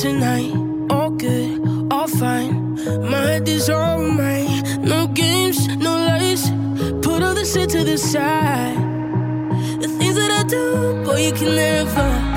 tonight. 0.00 0.52
All 0.90 1.10
good, 1.10 1.92
all 1.92 2.06
fine. 2.06 2.76
My 3.10 3.22
head 3.22 3.48
is 3.48 3.68
all 3.68 3.98
mine. 3.98 4.62
No 4.80 5.08
games, 5.08 5.66
no 5.76 5.90
lies. 5.90 6.50
Put 7.02 7.22
all 7.24 7.34
this 7.34 7.52
shit 7.54 7.70
to 7.70 7.82
the 7.82 7.98
side. 7.98 8.76
The 9.80 9.88
things 9.88 10.14
that 10.14 10.30
I 10.30 10.44
do, 10.44 11.04
boy, 11.04 11.16
you 11.26 11.32
can 11.32 11.56
never. 11.56 12.27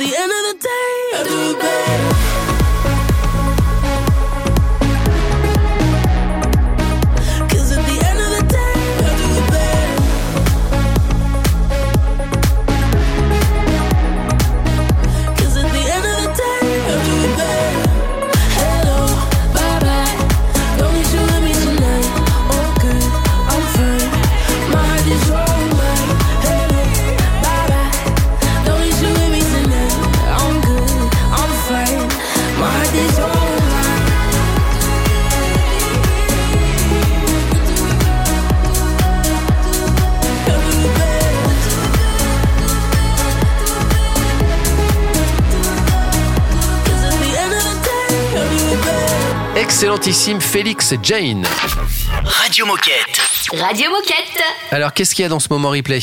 The 0.00 0.16
end 0.16 0.32
of 0.32 0.42
the 0.48 0.56
day, 0.64 0.69
better. 49.80 49.90
Excellentissime 49.90 50.40
Félix 50.42 50.94
Jane. 51.02 51.46
Radio 52.22 52.66
Moquette. 52.66 53.18
Radio 53.50 53.90
Moquette. 53.90 54.42
Alors, 54.72 54.92
qu'est-ce 54.92 55.14
qu'il 55.14 55.22
y 55.22 55.26
a 55.26 55.28
dans 55.30 55.40
ce 55.40 55.48
moment 55.50 55.70
replay? 55.70 56.00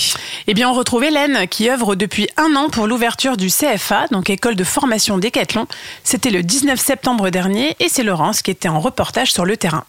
Eh 0.47 0.53
bien, 0.55 0.67
on 0.67 0.73
retrouve 0.73 1.03
Hélène 1.03 1.47
qui 1.47 1.69
œuvre 1.69 1.93
depuis 1.93 2.27
un 2.37 2.55
an 2.55 2.69
pour 2.69 2.87
l'ouverture 2.87 3.37
du 3.37 3.49
CFA, 3.49 4.07
donc 4.11 4.31
école 4.31 4.55
de 4.55 4.63
formation 4.63 5.19
Décathlon. 5.19 5.67
C'était 6.03 6.31
le 6.31 6.41
19 6.41 6.79
septembre 6.79 7.29
dernier 7.29 7.75
et 7.79 7.87
c'est 7.87 8.01
Laurence 8.01 8.41
qui 8.41 8.49
était 8.49 8.67
en 8.67 8.79
reportage 8.79 9.31
sur 9.31 9.45
le 9.45 9.57
terrain. 9.57 9.83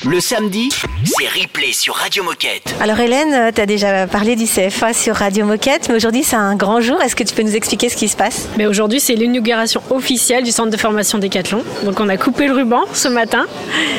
Le 0.00 0.18
samedi, 0.18 0.68
c'est 1.04 1.28
replay 1.28 1.72
sur 1.72 1.94
Radio 1.94 2.24
Moquette. 2.24 2.74
Alors 2.80 2.98
Hélène, 2.98 3.52
tu 3.54 3.60
as 3.60 3.66
déjà 3.66 4.08
parlé 4.08 4.34
du 4.34 4.46
CFA 4.46 4.92
sur 4.92 5.14
Radio 5.14 5.46
Moquette, 5.46 5.88
mais 5.88 5.94
aujourd'hui 5.94 6.24
c'est 6.24 6.34
un 6.34 6.56
grand 6.56 6.80
jour. 6.80 7.00
Est-ce 7.00 7.14
que 7.14 7.22
tu 7.22 7.32
peux 7.34 7.42
nous 7.42 7.54
expliquer 7.54 7.88
ce 7.88 7.94
qui 7.96 8.08
se 8.08 8.16
passe? 8.16 8.48
Mais 8.58 8.66
aujourd'hui, 8.66 8.98
c'est 8.98 9.14
l'inauguration 9.14 9.80
officielle 9.90 10.42
du 10.42 10.50
centre 10.50 10.70
de 10.70 10.76
formation 10.76 11.18
Décathlon. 11.18 11.62
Donc, 11.84 12.00
on 12.00 12.08
a 12.08 12.16
coupé 12.16 12.48
le 12.48 12.54
ruban 12.54 12.80
ce 12.92 13.06
matin 13.06 13.46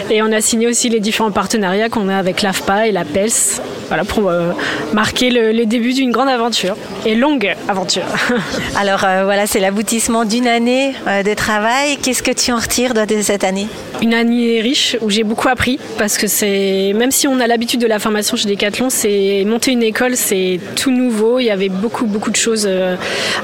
et 0.09 0.21
on 0.21 0.31
a 0.33 0.41
signé 0.41 0.67
aussi 0.67 0.89
les 0.89 0.99
différents 0.99 1.31
partenariats 1.31 1.87
qu'on 1.87 2.09
a 2.09 2.17
avec 2.17 2.41
l'AFPA 2.41 2.87
et 2.87 2.91
la 2.91 3.05
PELS. 3.05 3.61
Voilà, 3.87 4.03
pour 4.05 4.29
euh, 4.29 4.51
marquer 4.93 5.29
le, 5.29 5.51
le 5.51 5.65
début 5.65 5.93
d'une 5.93 6.11
grande 6.11 6.29
aventure 6.29 6.75
et 7.05 7.15
longue 7.15 7.53
aventure. 7.69 8.03
Alors 8.75 9.03
euh, 9.03 9.23
voilà, 9.23 9.45
c'est 9.47 9.59
l'aboutissement 9.59 10.25
d'une 10.25 10.47
année 10.47 10.95
euh, 11.07 11.21
de 11.23 11.33
travail. 11.33 11.97
Qu'est-ce 12.01 12.23
que 12.23 12.31
tu 12.31 12.51
en 12.51 12.57
retires 12.57 12.93
de 12.93 13.05
de 13.05 13.21
cette 13.21 13.43
année? 13.43 13.67
Une 14.01 14.13
année 14.13 14.61
riche 14.61 14.97
où 15.01 15.09
j'ai 15.09 15.23
beaucoup 15.23 15.49
appris 15.49 15.79
parce 15.97 16.17
que 16.17 16.27
c'est 16.27 16.93
même 16.95 17.11
si 17.11 17.27
on 17.27 17.39
a 17.39 17.47
l'habitude 17.47 17.79
de 17.79 17.87
la 17.87 17.99
formation 17.99 18.35
chez 18.35 18.49
Decathlon, 18.49 18.89
c'est 18.89 19.43
monter 19.45 19.71
une 19.71 19.83
école, 19.83 20.15
c'est 20.15 20.59
tout 20.75 20.91
nouveau. 20.91 21.39
Il 21.39 21.45
y 21.45 21.51
avait 21.51 21.69
beaucoup 21.69 22.05
beaucoup 22.05 22.31
de 22.31 22.35
choses 22.35 22.65
euh, 22.67 22.95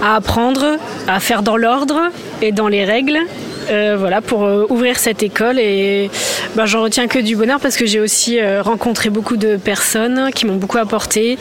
à 0.01 0.15
apprendre, 0.15 0.77
à 1.07 1.19
faire 1.19 1.43
dans 1.43 1.57
l'ordre 1.57 1.99
et 2.41 2.51
dans 2.51 2.67
les 2.67 2.85
règles. 2.85 3.19
euh, 3.69 3.95
voilà 3.99 4.21
pour 4.21 4.45
euh, 4.45 4.65
ouvrir 4.69 4.97
cette 4.97 5.21
école 5.21 5.59
et 5.59 6.09
ben, 6.55 6.65
j'en 6.65 6.81
retiens 6.81 7.07
que 7.07 7.19
du 7.19 7.35
bonheur 7.35 7.59
parce 7.59 7.77
que 7.77 7.85
j'ai 7.85 7.99
aussi 7.99 8.39
rencontré 8.61 9.09
beaucoup 9.09 9.37
de 9.37 9.57
personnes 9.57 10.31
qui 10.33 10.45
m'ont 10.45 10.55
beaucoup 10.55 10.79
apporté 10.79 11.37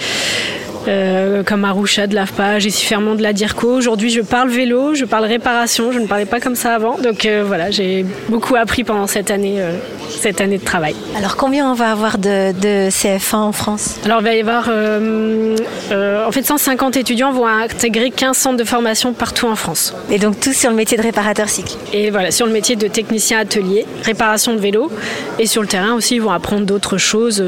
euh, 0.88 1.42
comme 1.42 1.64
Arusha 1.64 2.06
de 2.06 2.14
l'AFPA, 2.14 2.58
Jessie 2.58 2.86
Fermont 2.86 3.14
de 3.14 3.22
la 3.22 3.32
DIRCO. 3.32 3.68
Aujourd'hui, 3.68 4.10
je 4.10 4.22
parle 4.22 4.48
vélo, 4.48 4.94
je 4.94 5.04
parle 5.04 5.26
réparation, 5.26 5.92
je 5.92 5.98
ne 5.98 6.06
parlais 6.06 6.24
pas 6.24 6.40
comme 6.40 6.54
ça 6.54 6.74
avant. 6.74 6.96
Donc 6.98 7.26
euh, 7.26 7.44
voilà, 7.46 7.70
j'ai 7.70 8.06
beaucoup 8.28 8.56
appris 8.56 8.84
pendant 8.84 9.06
cette 9.06 9.30
année, 9.30 9.56
euh, 9.58 9.72
cette 10.08 10.40
année 10.40 10.56
de 10.56 10.64
travail. 10.64 10.94
Alors 11.16 11.36
combien 11.36 11.70
on 11.70 11.74
va 11.74 11.92
avoir 11.92 12.16
de, 12.16 12.52
de 12.52 12.88
CFA 12.90 13.36
en 13.36 13.52
France? 13.52 13.96
Alors 14.04 14.20
il 14.20 14.24
va 14.24 14.34
y 14.34 14.40
avoir 14.40 14.68
en 14.68 16.32
fait 16.32 16.42
150 16.42 16.96
étudiants 16.96 17.32
vont 17.32 17.46
intégrer 17.46 18.10
15 18.10 18.36
centres 18.36 18.56
de 18.56 18.64
formation 18.64 19.12
partout 19.12 19.46
en 19.46 19.56
France. 19.56 19.94
Et 20.10 20.18
donc 20.18 20.40
tous 20.40 20.54
sur 20.54 20.70
le 20.70 20.76
métier 20.76 20.96
de 20.96 21.02
réparateur 21.02 21.48
cycle 21.48 21.76
Et 21.92 22.10
voilà, 22.10 22.30
sur 22.30 22.46
le 22.46 22.52
métier 22.52 22.76
de 22.76 22.88
technicien 22.88 23.38
atelier, 23.38 23.86
réparation 24.04 24.54
de 24.54 24.58
vélo. 24.58 24.90
Et 25.38 25.46
sur 25.46 25.60
le 25.60 25.68
terrain 25.68 25.94
aussi, 25.94 26.16
ils 26.16 26.22
vont 26.22 26.32
apprendre 26.32 26.64
d'autres 26.64 26.98
choses, 26.98 27.44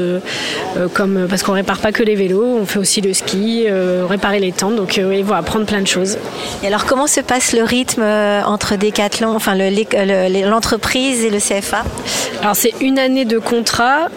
comme 0.93 1.27
parce 1.29 1.43
qu'on 1.43 1.53
répare 1.53 1.79
pas 1.79 1.91
que 1.91 2.03
les 2.03 2.15
vélos, 2.15 2.57
on 2.61 2.65
fait 2.65 2.79
aussi 2.79 3.01
le 3.01 3.13
ski, 3.13 3.30
euh, 3.35 4.05
réparer 4.09 4.39
les 4.39 4.51
tentes. 4.51 4.75
Donc 4.75 4.97
euh, 4.97 5.15
ils 5.15 5.23
vont 5.25 5.35
apprendre 5.35 5.65
plein 5.65 5.81
de 5.81 5.87
choses. 5.87 6.17
Et 6.63 6.67
alors 6.67 6.85
comment 6.85 7.07
se 7.07 7.21
passe 7.21 7.53
le 7.53 7.63
rythme 7.63 8.01
euh, 8.03 8.41
entre 8.43 8.75
Decathlon, 8.75 9.35
enfin 9.35 9.55
le- 9.55 10.49
l'entreprise 10.49 11.23
et 11.23 11.29
le 11.29 11.39
CFA 11.39 11.83
Alors 12.41 12.55
c'est 12.55 12.73
une 12.81 12.99
année 12.99 13.25
de 13.25 13.37
contrat, 13.39 14.07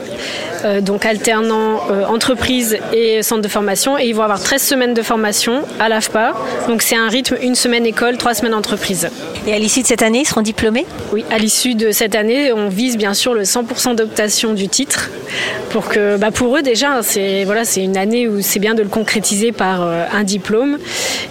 euh, 0.64 0.80
donc 0.80 1.04
alternant 1.06 1.80
euh, 1.90 2.04
entreprise 2.06 2.78
et 2.92 3.22
centre 3.22 3.42
de 3.42 3.48
formation. 3.48 3.98
Et 3.98 4.06
ils 4.06 4.14
vont 4.14 4.22
avoir 4.22 4.40
13 4.42 4.62
semaines 4.62 4.94
de 4.94 5.02
formation 5.02 5.62
à 5.80 5.88
l'AFPA. 5.88 6.32
Donc 6.68 6.82
c'est 6.82 6.96
un 6.96 7.08
rythme, 7.08 7.36
une 7.42 7.54
semaine 7.54 7.86
école, 7.86 8.16
trois 8.16 8.34
semaines 8.34 8.54
entreprise. 8.54 9.08
Et 9.46 9.52
à 9.52 9.58
l'issue 9.58 9.82
de 9.82 9.86
cette 9.86 10.02
année, 10.02 10.20
ils 10.20 10.26
seront 10.26 10.40
diplômés? 10.42 10.86
Oui, 11.12 11.24
à 11.30 11.38
l'issue 11.38 11.74
de 11.74 11.90
cette 11.90 12.14
année, 12.14 12.52
on 12.52 12.68
vise 12.68 12.96
bien 12.96 13.12
sûr 13.14 13.34
le 13.34 13.42
100% 13.42 13.94
d'optation 13.94 14.54
du 14.54 14.68
titre. 14.68 15.10
Pour 15.70 15.88
que, 15.88 16.16
bah 16.16 16.30
pour 16.30 16.56
eux 16.56 16.62
déjà, 16.62 17.02
c'est 17.02 17.44
voilà, 17.44 17.64
c'est 17.64 17.82
une 17.82 17.96
année 17.96 18.28
où 18.28 18.40
c'est 18.40 18.58
bien 18.60 18.74
de 18.74 18.82
le 18.82 18.88
concrétiser 19.04 19.52
par 19.52 19.82
euh, 19.82 20.06
un 20.12 20.24
diplôme. 20.24 20.78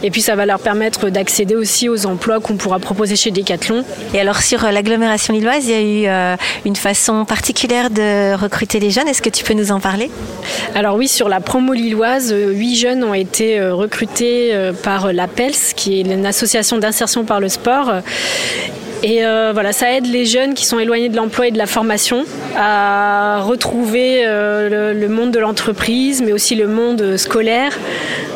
Et 0.04 0.12
puis 0.12 0.22
ça 0.22 0.36
va 0.36 0.46
leur 0.46 0.60
permettre 0.60 1.10
d'accéder 1.10 1.56
aussi 1.56 1.90
aux 1.90 2.06
emplois 2.06 2.40
qu'on 2.40 2.56
pourra 2.56 2.78
proposer 2.78 3.16
chez 3.16 3.32
Decathlon. 3.32 3.84
Et 4.14 4.20
alors 4.20 4.42
sur 4.44 4.64
euh, 4.64 4.70
l'agglomération 4.70 5.34
lilloise, 5.34 5.66
il 5.66 5.72
y 5.72 5.74
a 5.74 5.82
eu 5.82 6.08
euh, 6.08 6.36
une 6.66 6.76
façon 6.76 7.26
particulière 7.26 7.90
de 7.90 8.36
recruter 8.36 8.80
les 8.80 8.92
jeunes. 8.92 9.08
Est-ce 9.08 9.24
que 9.24 9.30
tu 9.30 9.44
peux 9.44 9.56
nous 9.56 9.72
en 9.72 9.80
parler? 9.80 10.12
Alors 10.76 10.96
oui, 10.98 11.08
sur 11.08 11.30
la 11.30 11.40
promo 11.40 11.74
lilloise, 11.74 12.32
huit 12.32 12.76
jeunes 12.76 13.04
ont 13.04 13.16
été 13.16 13.60
recrutés 13.60 14.54
par 14.84 15.12
la 15.12 15.28
PELS, 15.28 15.74
qui 15.76 16.00
est 16.00 16.02
une 16.02 16.26
association 16.26 16.78
d'insertion 16.78 17.26
par 17.26 17.40
le 17.40 17.50
sport. 17.50 17.92
Et 19.04 19.26
euh, 19.26 19.52
voilà, 19.54 19.74
ça 19.74 19.92
aide 19.92 20.08
les 20.08 20.26
jeunes 20.26 20.54
qui 20.54 20.66
sont 20.66 20.80
éloignés 20.80 21.10
de 21.10 21.18
l'emploi 21.18 21.48
et 21.48 21.52
de 21.52 21.58
la 21.58 21.66
formation 21.66 22.24
à 22.56 23.42
retrouver 23.42 24.24
euh, 24.26 24.94
le, 24.94 25.10
monde 25.10 25.32
de 25.32 25.40
l'entreprise, 25.40 26.22
mais 26.22 26.32
aussi 26.32 26.56
le 26.56 26.68
monde 26.68 27.18
scolaire, 27.18 27.78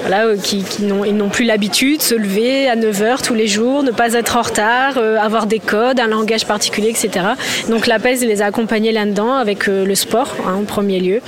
voilà, 0.01 0.25
euh, 0.25 0.37
qui, 0.37 0.63
qui 0.63 0.83
n'ont 0.83 1.03
ils 1.03 1.15
n'ont 1.15 1.29
plus 1.29 1.45
l'habitude 1.45 1.97
de 1.97 2.03
se 2.03 2.15
lever 2.15 2.69
à 2.69 2.75
9h 2.75 3.21
tous 3.23 3.33
les 3.33 3.47
jours, 3.47 3.83
ne 3.83 3.91
pas 3.91 4.13
être 4.13 4.37
en 4.37 4.41
retard, 4.41 4.97
euh, 4.97 5.17
avoir 5.17 5.47
des 5.47 5.59
codes, 5.59 5.99
un 5.99 6.07
langage 6.07 6.45
particulier, 6.45 6.89
etc. 6.89 7.25
Donc 7.69 7.87
l'APES 7.87 8.21
les 8.21 8.41
a 8.41 8.45
accompagnés 8.45 8.91
là-dedans 8.91 9.33
avec 9.33 9.67
euh, 9.67 9.85
le 9.85 9.95
sport 9.95 10.33
hein, 10.47 10.55
en 10.61 10.63
premier 10.63 10.99
lieu. 10.99 11.21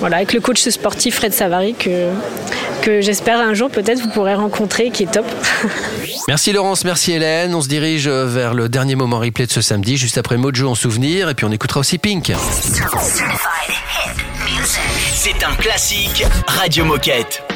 Voilà, 0.00 0.16
avec 0.16 0.32
le 0.32 0.40
coach 0.40 0.60
sportif 0.68 1.16
Fred 1.16 1.32
Savary 1.32 1.74
que, 1.74 2.08
que 2.82 3.00
j'espère 3.00 3.40
un 3.40 3.54
jour 3.54 3.70
peut-être 3.70 4.00
vous 4.00 4.10
pourrez 4.10 4.34
rencontrer, 4.34 4.90
qui 4.90 5.04
est 5.04 5.12
top. 5.12 5.26
Merci 6.28 6.52
Laurence, 6.52 6.84
merci 6.84 7.12
Hélène. 7.12 7.54
On 7.54 7.60
se 7.60 7.68
dirige 7.68 8.08
vers 8.08 8.54
le 8.54 8.68
dernier 8.72 8.96
moment 8.96 9.20
replay 9.20 9.46
de 9.46 9.52
ce 9.52 9.60
samedi, 9.60 9.96
juste 9.96 10.18
après 10.18 10.36
Mojo 10.36 10.66
en 10.68 10.74
souvenir, 10.74 11.28
et 11.28 11.34
puis 11.34 11.44
on 11.44 11.52
écoutera 11.52 11.78
aussi 11.78 11.98
Pink. 11.98 12.32
C'est 15.14 15.44
un 15.44 15.54
classique 15.56 16.24
Radio 16.48 16.84
Moquette. 16.86 17.51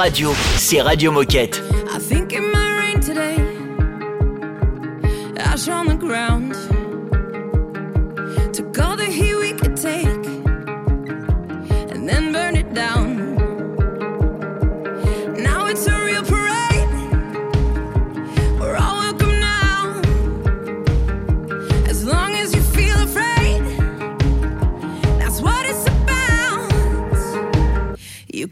Radio, 0.00 0.32
c'est 0.56 0.80
Radio 0.80 1.12
Moquette. 1.12 1.69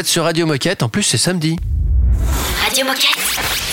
Êtes 0.00 0.06
sur 0.06 0.24
Radio 0.24 0.46
Moquette, 0.46 0.82
en 0.82 0.88
plus 0.88 1.02
c'est 1.02 1.18
samedi. 1.18 1.58
Radio 2.64 2.86
Moquette. 2.86 3.18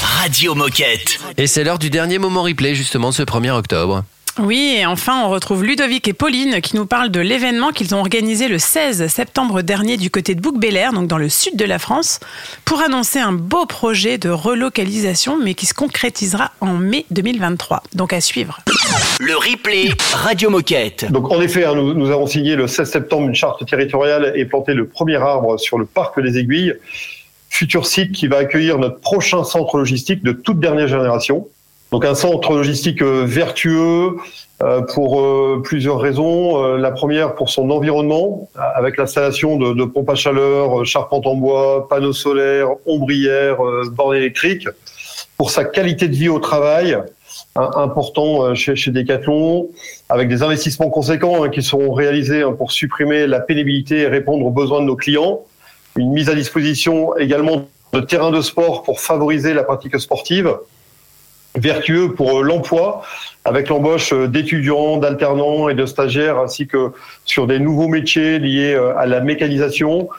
Radio 0.01 0.55
Moquette. 0.55 1.19
Et 1.37 1.47
c'est 1.47 1.63
l'heure 1.63 1.79
du 1.79 1.89
dernier 1.89 2.19
moment 2.19 2.43
replay 2.43 2.75
justement 2.75 3.13
ce 3.13 3.23
1er 3.23 3.51
octobre. 3.51 4.03
Oui, 4.39 4.75
et 4.77 4.85
enfin, 4.85 5.23
on 5.25 5.29
retrouve 5.29 5.63
Ludovic 5.63 6.07
et 6.07 6.13
Pauline 6.13 6.61
qui 6.61 6.75
nous 6.75 6.85
parlent 6.85 7.09
de 7.09 7.19
l'événement 7.19 7.71
qu'ils 7.71 7.95
ont 7.95 7.99
organisé 7.99 8.47
le 8.47 8.59
16 8.59 9.07
septembre 9.07 9.63
dernier 9.63 9.97
du 9.97 10.11
côté 10.11 10.35
de 10.35 10.41
bouc 10.41 10.59
bélair 10.59 10.93
donc 10.93 11.07
dans 11.07 11.17
le 11.17 11.29
sud 11.29 11.55
de 11.55 11.65
la 11.65 11.79
France, 11.79 12.19
pour 12.63 12.81
annoncer 12.81 13.19
un 13.19 13.31
beau 13.31 13.65
projet 13.65 14.17
de 14.17 14.29
relocalisation, 14.29 15.39
mais 15.41 15.55
qui 15.55 15.65
se 15.65 15.73
concrétisera 15.73 16.51
en 16.61 16.73
mai 16.73 17.05
2023. 17.09 17.81
Donc 17.93 18.13
à 18.13 18.21
suivre. 18.21 18.59
Le 19.19 19.35
replay 19.35 19.89
Radio 20.13 20.51
Moquette. 20.51 21.11
Donc 21.11 21.31
en 21.31 21.41
effet, 21.41 21.65
hein, 21.65 21.73
nous, 21.73 21.95
nous 21.95 22.11
avons 22.11 22.27
signé 22.27 22.55
le 22.55 22.67
16 22.67 22.89
septembre 22.89 23.27
une 23.27 23.35
charte 23.35 23.65
territoriale 23.65 24.33
et 24.35 24.45
planté 24.45 24.73
le 24.75 24.87
premier 24.87 25.15
arbre 25.15 25.57
sur 25.57 25.79
le 25.79 25.85
parc 25.85 26.21
des 26.21 26.37
Aiguilles, 26.37 26.73
futur 27.49 27.87
site 27.87 28.11
qui 28.11 28.27
va 28.27 28.37
accueillir 28.37 28.77
notre 28.77 28.99
prochain 28.99 29.43
centre 29.43 29.77
logistique 29.77 30.23
de 30.23 30.31
toute 30.31 30.59
dernière 30.59 30.87
génération. 30.87 31.47
Donc 31.91 32.03
un 32.03 32.15
centre 32.15 32.53
logistique 32.53 33.01
euh, 33.01 33.23
vertueux 33.25 34.17
euh, 34.61 34.81
pour 34.81 35.21
euh, 35.21 35.61
plusieurs 35.63 35.99
raisons. 35.99 36.75
La 36.75 36.91
première 36.91 37.35
pour 37.35 37.49
son 37.49 37.69
environnement, 37.69 38.49
avec 38.75 38.97
l'installation 38.97 39.57
de, 39.57 39.73
de 39.73 39.85
pompes 39.85 40.09
à 40.09 40.15
chaleur, 40.15 40.85
charpentes 40.85 41.27
en 41.27 41.35
bois, 41.35 41.87
panneaux 41.87 42.13
solaires, 42.13 42.69
ombrières, 42.85 43.57
bornes 43.91 44.15
électriques. 44.15 44.67
Pour 45.37 45.51
sa 45.51 45.63
qualité 45.63 46.07
de 46.07 46.15
vie 46.15 46.29
au 46.29 46.39
travail, 46.39 46.97
important 47.55 48.55
chez, 48.55 48.75
chez 48.75 48.91
Decathlon, 48.91 49.69
avec 50.09 50.29
des 50.29 50.41
investissements 50.41 50.89
conséquents 50.89 51.43
hein, 51.43 51.49
qui 51.49 51.61
seront 51.61 51.93
réalisés 51.93 52.41
hein, 52.41 52.53
pour 52.53 52.71
supprimer 52.71 53.27
la 53.27 53.39
pénibilité 53.39 53.99
et 53.99 54.07
répondre 54.07 54.45
aux 54.45 54.51
besoins 54.51 54.81
de 54.81 54.85
nos 54.85 54.95
clients. 54.95 55.41
Une 55.95 56.11
mise 56.11 56.29
à 56.29 56.35
disposition 56.35 57.15
également 57.17 57.67
de 57.93 57.99
terrains 57.99 58.31
de 58.31 58.41
sport 58.41 58.81
pour 58.81 58.99
favoriser 58.99 59.53
la 59.53 59.63
pratique 59.63 59.99
sportive 59.99 60.57
vertueux 61.57 62.13
pour 62.13 62.39
euh, 62.39 62.43
l'emploi, 62.43 63.03
avec 63.45 63.69
l'embauche 63.69 64.13
euh, 64.13 64.27
d'étudiants, 64.27 64.97
d'alternants 64.97 65.69
et 65.69 65.75
de 65.75 65.85
stagiaires, 65.85 66.37
ainsi 66.37 66.67
que 66.67 66.91
sur 67.25 67.47
des 67.47 67.59
nouveaux 67.59 67.87
métiers 67.87 68.39
liés 68.39 68.73
euh, 68.73 68.97
à 68.97 69.05
la 69.05 69.19
mécanisation 69.19 70.09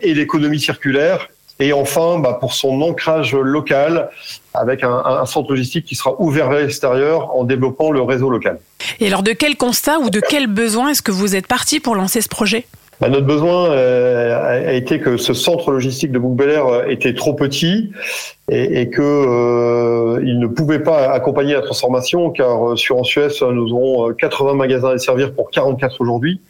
et 0.00 0.12
l'économie 0.12 0.58
circulaire. 0.58 1.28
Et 1.60 1.72
enfin, 1.72 2.18
bah, 2.18 2.36
pour 2.40 2.52
son 2.52 2.82
ancrage 2.82 3.32
local, 3.32 4.10
avec 4.54 4.82
un 4.82 5.24
centre 5.24 5.50
logistique 5.50 5.84
qui 5.84 5.94
sera 5.94 6.20
ouvert 6.20 6.50
vers 6.50 6.58
l'extérieur 6.58 7.36
en 7.36 7.44
développant 7.44 7.92
le 7.92 8.02
réseau 8.02 8.28
local. 8.28 8.58
Et 8.98 9.06
alors, 9.06 9.22
de 9.22 9.30
quel 9.30 9.56
constat 9.56 10.00
ou 10.00 10.10
de 10.10 10.20
quel 10.20 10.48
besoin 10.48 10.88
est-ce 10.88 11.02
que 11.02 11.12
vous 11.12 11.36
êtes 11.36 11.46
parti 11.46 11.78
pour 11.78 11.94
lancer 11.94 12.20
ce 12.22 12.28
projet? 12.28 12.66
Bah, 13.00 13.08
notre 13.08 13.26
besoin 13.26 13.70
euh, 13.70 14.68
a 14.68 14.72
été 14.74 15.00
que 15.00 15.16
ce 15.16 15.34
centre 15.34 15.72
logistique 15.72 16.12
de 16.12 16.18
bouc 16.18 16.40
euh, 16.40 16.86
était 16.88 17.14
trop 17.14 17.34
petit 17.34 17.90
et, 18.50 18.80
et 18.80 18.90
que 18.90 19.02
euh, 19.02 20.22
il 20.24 20.38
ne 20.38 20.46
pouvait 20.46 20.78
pas 20.80 21.10
accompagner 21.10 21.54
la 21.54 21.62
transformation 21.62 22.30
car 22.30 22.72
euh, 22.72 22.76
sur 22.76 22.98
en 22.98 23.04
Suez 23.04 23.28
nous 23.40 23.72
aurons 23.72 24.10
euh, 24.10 24.12
80 24.12 24.54
magasins 24.54 24.90
à 24.90 24.98
servir 24.98 25.34
pour 25.34 25.50
44 25.50 26.00
aujourd'hui. 26.00 26.40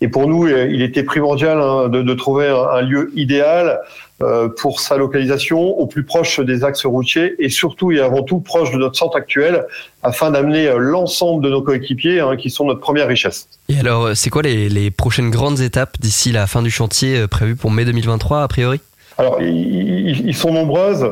Et 0.00 0.08
pour 0.08 0.28
nous 0.28 0.46
euh, 0.46 0.68
il 0.70 0.82
était 0.82 1.02
primordial 1.02 1.60
hein, 1.60 1.88
de, 1.88 2.02
de 2.02 2.14
trouver 2.14 2.48
un, 2.48 2.82
lieu 2.82 3.10
idéal 3.14 3.68
euh, 3.68 3.76
pour 4.20 4.80
sa 4.80 4.96
localisation 4.96 5.60
au 5.78 5.86
plus 5.86 6.02
proche 6.02 6.40
des 6.40 6.64
axes 6.64 6.86
routiers 6.86 7.34
et 7.38 7.48
surtout 7.50 7.92
et 7.92 8.00
avant 8.00 8.22
tout 8.22 8.38
proche 8.40 8.70
de 8.72 8.78
notre 8.78 8.96
centre 8.96 9.16
actuel 9.16 9.64
afin 10.02 10.30
d'amener 10.30 10.68
euh, 10.68 10.78
l'ensemble 10.78 11.44
de 11.44 11.50
nos 11.50 11.60
coéquipiers 11.60 12.20
hein, 12.20 12.36
qui 12.36 12.48
sont 12.48 12.64
notre 12.64 12.80
première 12.80 13.08
richesse. 13.08 13.48
Et 13.68 13.78
alors, 13.78 14.06
euh, 14.06 14.14
c'est 14.14 14.30
quoi 14.30 14.40
les, 14.42 14.68
les 14.70 14.90
prochaines 14.90 15.30
grandes 15.30 15.60
étapes 15.60 15.96
d'ici 16.00 16.32
la 16.32 16.46
fin 16.46 16.62
du 16.62 16.70
chantier 16.70 17.18
euh, 17.18 17.26
prévu 17.26 17.56
pour 17.56 17.70
mai 17.70 17.84
2023 17.84 18.42
a 18.42 18.48
priori? 18.48 18.80
Alors, 19.18 19.40
ils- 19.40 20.34
sont 20.34 20.52
nombreuses. 20.52 21.06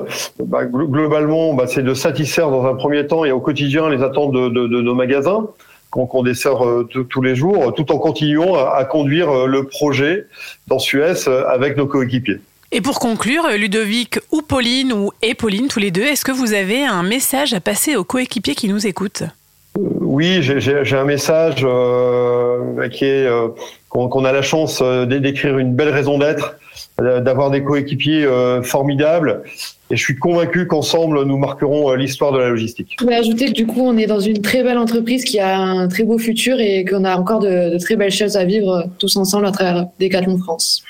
Bah, 0.45 0.65
glo- 0.67 0.87
globalement, 0.89 1.55
bah, 1.55 1.67
c'est 1.67 1.83
de 1.83 1.95
satisfaire 1.95 2.51
dans 2.51 2.65
un 2.67 2.75
premier 2.75 3.07
temps 3.07 3.25
et 3.25 3.33
au 3.33 3.41
quotidien 3.41 3.89
les 3.89 4.03
attentes 4.03 4.33
de, 4.33 4.49
de- 4.49 4.67
de 4.67 4.81
nos 4.83 4.95
magasins 4.95 5.47
qu'on 5.91 6.23
dessert 6.25 6.67
euh, 6.67 6.89
tous- 7.09 7.23
les 7.23 7.37
jours, 7.37 7.73
tout 7.75 7.93
en 7.93 7.99
continuant 7.99 8.57
à, 8.57 8.75
à 8.77 8.85
conduire 8.85 9.31
euh, 9.31 9.47
le 9.47 9.65
projet 9.67 10.27
dans 10.67 10.79
Suez 10.81 11.29
euh, 11.29 11.47
avec 11.49 11.77
nos 11.77 11.87
coéquipiers. 11.87 12.41
Et 12.77 12.81
pour 12.81 12.99
conclure, 12.99 13.47
Ludovic 13.57 14.19
ou 14.33 14.43
Pauline 14.43 14.93
ou 14.93 15.13
et 15.23 15.35
Pauline, 15.35 15.69
tous 15.69 15.79
les 15.79 15.93
deux, 15.93 16.03
est-ce 16.03 16.25
que 16.25 16.33
vous 16.33 16.55
avez 16.55 16.85
un 16.85 17.05
message 17.05 17.55
à 17.55 17.61
passer 17.61 17.95
aux 17.95 18.03
coéquipiers 18.03 18.57
qui 18.57 18.69
nous 18.69 18.85
écoutent? 18.85 19.23
Euh, 19.23 19.81
Oui, 20.01 20.43
j'ai- 20.43 20.97
un 20.97 21.05
message 21.05 21.61
euh, 21.63 22.89
qui 22.89 23.05
est 23.05 23.27
euh, 23.29 23.47
qu'on 23.89 24.25
a 24.25 24.33
la 24.33 24.43
chance 24.43 24.83
d'écrire 24.83 25.57
une 25.59 25.73
belle 25.73 25.91
raison 25.91 26.19
d'être, 26.19 26.57
d'avoir 26.99 27.51
des 27.53 27.63
coéquipiers 27.63 28.27
formidables, 28.65 29.45
et 29.91 29.97
je 29.97 30.03
suis 30.03 30.17
convaincu 30.17 30.67
qu'ensemble 30.67 31.25
nous 31.25 31.37
marquerons 31.39 31.91
euh, 31.91 31.97
l'histoire 31.97 32.33
de 32.33 32.39
la 32.39 32.49
logistique. 32.49 32.97
Je 32.99 33.05
voulais 33.05 33.17
ajouter 33.17 33.47
que 33.47 33.53
du 33.53 33.67
coup, 33.67 33.83
on 33.83 33.97
est 33.97 34.07
dans 34.07 34.21
une 34.21 34.41
très 34.41 34.63
belle 34.63 34.79
entreprise 34.79 35.25
qui 35.25 35.39
a 35.39 35.59
un 35.59 35.89
très 35.89 36.05
beau 36.05 36.19
futur 36.19 36.59
et 36.59 36.85
qu'on 36.85 37.05
a 37.05 37.17
encore 37.17 37.41
de, 37.41 37.75
de 37.75 37.79
très 37.79 37.97
belles 37.97 38.11
choses 38.13 38.37
à 38.37 38.45
vivre 38.45 38.71
euh, 38.71 38.83
tous 38.99 39.17
ensemble 39.17 39.47
à 39.47 39.53
travers 39.53 39.87
Decathlon 40.01 40.39
France. 40.39 40.83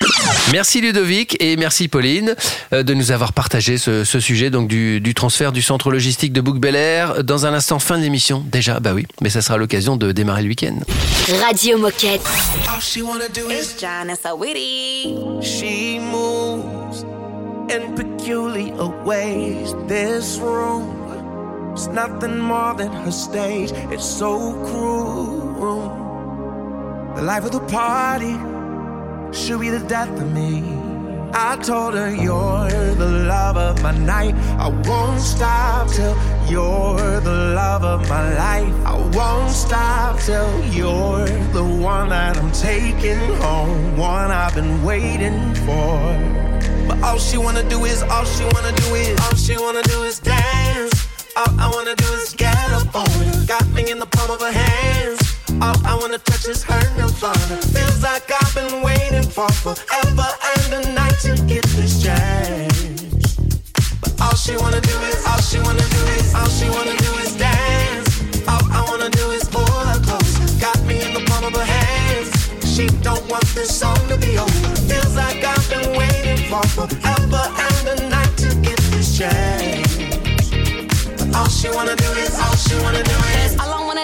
Merci 0.51 0.81
Ludovic 0.81 1.35
et 1.41 1.57
merci 1.57 1.87
Pauline 1.87 2.35
euh, 2.73 2.83
de 2.83 2.93
nous 2.93 3.11
avoir 3.11 3.33
partagé 3.33 3.77
ce, 3.77 4.03
ce 4.03 4.19
sujet 4.19 4.49
donc 4.49 4.67
du, 4.67 5.01
du 5.01 5.13
transfert 5.13 5.51
du 5.51 5.61
centre 5.61 5.91
logistique 5.91 6.33
de 6.33 6.41
Bouc 6.41 6.59
Bel 6.59 6.75
Air. 6.75 7.23
Dans 7.23 7.45
un 7.45 7.53
instant, 7.53 7.79
fin 7.79 7.97
de 7.97 8.03
l'émission. 8.03 8.43
Déjà, 8.51 8.79
bah 8.79 8.91
oui, 8.93 9.05
mais 9.21 9.29
ça 9.29 9.41
sera 9.41 9.57
l'occasion 9.57 9.97
de 9.97 10.11
démarrer 10.11 10.43
le 10.43 10.49
week-end. 10.49 10.75
Radio 11.45 11.77
Moquette. 11.77 12.21
All 12.73 12.79
she 12.79 13.01
wanna 13.01 13.27
do 13.33 13.49
is. 13.49 13.75
She 15.41 15.99
moves 15.99 16.84
in 17.69 17.95
peculiar 17.95 18.87
ways. 19.03 19.73
This 19.87 20.37
room 20.37 21.73
is 21.73 21.87
nothing 21.87 22.37
more 22.37 22.73
than 22.75 22.91
her 22.91 23.11
stage. 23.11 23.71
It's 23.91 24.05
so 24.05 24.53
cruel. 24.65 26.03
The 27.15 27.21
life 27.21 27.45
of 27.45 27.51
the 27.51 27.61
party 27.61 28.33
should 29.31 29.59
be 29.61 29.69
the 29.69 29.79
death 29.87 30.09
of 30.09 30.31
me. 30.33 30.84
I 31.33 31.57
told 31.57 31.93
her 31.95 32.13
you're 32.13 32.95
the 32.95 33.25
love 33.27 33.57
of 33.57 33.81
my 33.81 33.91
night. 33.91 34.35
I 34.59 34.69
won't 34.87 35.19
stop 35.19 35.87
till 35.89 36.15
you're 36.47 37.19
the 37.19 37.53
love 37.55 37.83
of 37.83 38.07
my 38.09 38.33
life. 38.35 38.73
I 38.85 38.95
won't 39.15 39.51
stop 39.51 40.19
till 40.19 40.65
you're 40.65 41.25
the 41.53 41.63
one 41.63 42.09
that 42.09 42.37
I'm 42.37 42.51
taking 42.51 43.19
home, 43.41 43.97
one 43.97 44.31
I've 44.31 44.55
been 44.55 44.83
waiting 44.83 45.53
for. 45.65 45.95
But 46.87 47.01
all 47.03 47.17
she 47.17 47.37
wanna 47.37 47.67
do 47.69 47.85
is, 47.85 48.03
all 48.03 48.25
she 48.25 48.43
wanna 48.45 48.71
do 48.75 48.95
is, 48.95 49.19
all 49.21 49.35
she 49.35 49.57
wanna 49.57 49.83
do 49.83 50.03
is 50.03 50.19
dance. 50.19 51.07
All 51.35 51.59
I 51.59 51.69
wanna 51.73 51.95
do 51.95 52.11
is 52.13 52.33
get 52.33 52.71
up 52.71 52.95
on. 52.95 53.45
Got 53.45 53.67
me 53.69 53.89
in 53.91 53.99
the 53.99 54.05
palm 54.05 54.31
of 54.31 54.41
her 54.41 54.51
hands. 54.51 55.44
All 55.61 55.75
I 55.85 55.95
wanna 55.99 56.17
touch 56.17 56.47
is 56.47 56.63
her 56.63 56.83
nirvana. 56.97 57.57
Feels 57.73 58.03
like 58.03 58.29
I've 58.29 58.53
been 58.55 58.81
waiting 58.81 59.23
for 59.23 59.47
forever 59.63 60.27
and 60.51 60.73
a 60.73 60.93
night 60.93 61.17
to 61.21 61.35
get 61.47 61.63
this 61.77 62.03
chance. 62.03 63.35
But 64.01 64.13
all 64.21 64.35
she 64.35 64.57
wanna 64.57 64.81
do 64.81 64.97
is, 65.09 65.25
all 65.25 65.39
she 65.39 65.59
wanna 65.59 65.87
do 65.95 66.01
is, 66.17 66.35
all 66.35 66.49
she 66.49 66.69
wanna 66.69 66.97
do 66.97 67.11
is 67.23 67.35
dance. 67.37 68.21
All 68.47 68.63
I 68.71 68.83
wanna 68.89 69.09
do 69.09 69.31
is 69.31 69.45
pull 69.47 69.63
her 69.63 69.99
close. 70.03 70.33
Got 70.59 70.79
me 70.83 71.01
in 71.01 71.13
the 71.13 71.23
palm 71.29 71.45
of 71.45 71.53
her 71.55 71.63
hands. 71.63 72.29
She 72.75 72.87
don't 73.01 73.25
want 73.29 73.45
this 73.55 73.71
song 73.79 73.99
to 74.09 74.17
be 74.17 74.37
over. 74.37 74.75
Feels 74.89 75.15
like 75.15 75.41
I've 75.43 75.69
been 75.69 75.95
waiting 75.97 76.49
for 76.49 76.63
forever 76.75 77.43
and 77.67 77.99
a 77.99 78.09
night 78.09 78.35
to 78.43 78.49
get 78.59 78.79
this 78.91 79.17
chance. 79.17 80.49
But 81.17 81.35
all 81.35 81.49
she 81.49 81.69
wanna 81.69 81.95
do 81.95 82.09
is, 82.23 82.37
all 82.39 82.55
she 82.55 82.75
wanna 82.83 83.03
do 83.03 83.11
is. 83.11 83.34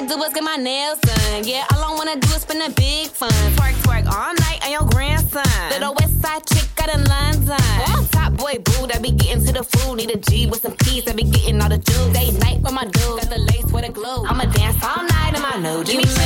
Do 0.08 0.24
is 0.24 0.34
get 0.34 0.44
my 0.44 0.56
nails 0.56 1.00
done. 1.00 1.44
Yeah, 1.44 1.64
all 1.72 1.94
I 1.94 1.96
wanna 1.96 2.16
do 2.20 2.28
is 2.30 2.42
spend 2.42 2.62
a 2.64 2.74
big 2.74 3.10
fun. 3.10 3.30
Twerk, 3.56 3.76
twerk 3.84 4.06
all 4.08 4.34
night 4.34 4.60
on 4.66 4.72
your 4.72 4.86
grandson. 4.90 5.44
Little 5.70 5.94
west 5.94 6.20
side 6.22 6.44
chick 6.48 6.68
out 6.82 6.90
in 6.90 7.04
London. 7.06 8.10
Top 8.10 8.34
boy 8.34 8.56
boo 8.66 8.88
that 8.88 9.02
be 9.04 9.12
getting 9.12 9.46
to 9.46 9.54
the 9.54 9.64
food. 9.64 9.98
Need 9.98 10.10
a 10.10 10.18
G 10.18 10.48
with 10.48 10.62
some 10.62 10.76
keys 10.78 11.06
that 11.06 11.16
be 11.16 11.24
getting 11.24 11.62
all 11.62 11.70
the 11.70 11.78
jewels. 11.78 12.14
Day 12.14 12.32
night 12.32 12.62
with 12.62 12.74
my 12.74 12.86
dude. 12.86 13.22
Got 13.22 13.30
the 13.30 13.38
lace 13.38 13.72
with 13.72 13.88
a 13.88 13.92
glue. 13.92 14.26
I'ma 14.26 14.46
dance 14.46 14.84
all 14.84 15.04
night 15.06 15.36
in 15.36 15.42
my 15.42 15.56
new 15.62 15.84
jeans. 15.84 16.21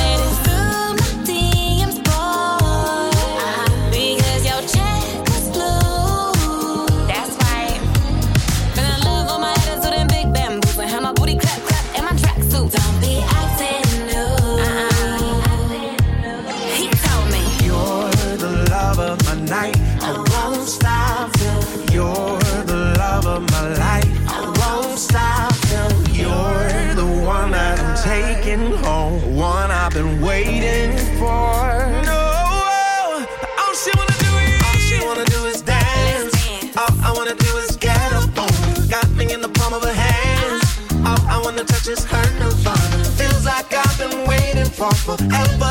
Wanna 41.86 42.00
touch 42.00 42.32
nirvana. 42.40 43.04
Feels 43.14 43.44
like 43.44 43.72
I've 43.72 43.98
been 43.98 44.26
waiting 44.26 44.64
for 44.64 44.92
forever 44.92 45.70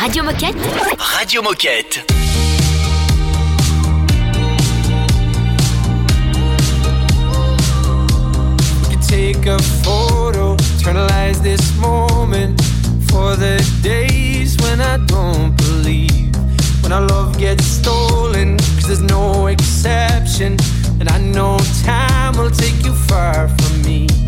Radio 0.00 0.22
Moquette. 0.22 0.56
Radio 1.18 1.42
Moquette. 1.42 2.04
We 8.82 8.94
could 8.94 9.02
take 9.02 9.46
a 9.46 9.58
photo, 9.84 10.56
eternalize 10.56 11.42
this 11.42 11.76
moment 11.78 12.60
for 13.10 13.36
the 13.36 13.58
days 13.82 14.56
when 14.58 14.80
I 14.80 14.96
don't 15.06 15.56
believe. 15.56 16.34
When 16.82 16.92
our 16.92 17.06
love 17.06 17.38
gets 17.38 17.64
stolen, 17.64 18.58
cause 18.58 18.86
there's 18.86 19.02
no 19.02 19.46
exception. 19.46 20.56
And 21.00 21.08
I 21.08 21.18
know 21.18 21.58
time 21.84 22.36
will 22.36 22.50
take 22.50 22.84
you 22.84 22.92
far 22.92 23.48
from 23.48 23.82
me. 23.82 24.27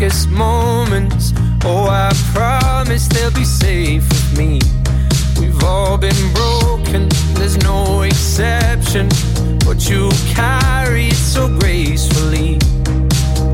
Darkest 0.00 0.30
moments. 0.30 1.34
Oh, 1.62 1.86
I 1.90 2.10
promise 2.32 3.06
they'll 3.08 3.30
be 3.32 3.44
safe 3.44 4.08
with 4.08 4.38
me. 4.38 4.58
We've 5.38 5.62
all 5.62 5.98
been 5.98 6.32
broken, 6.32 7.06
there's 7.34 7.58
no 7.58 8.00
exception. 8.00 9.08
But 9.66 9.90
you 9.90 10.10
carry 10.34 11.08
it 11.08 11.16
so 11.16 11.48
gracefully. 11.58 12.58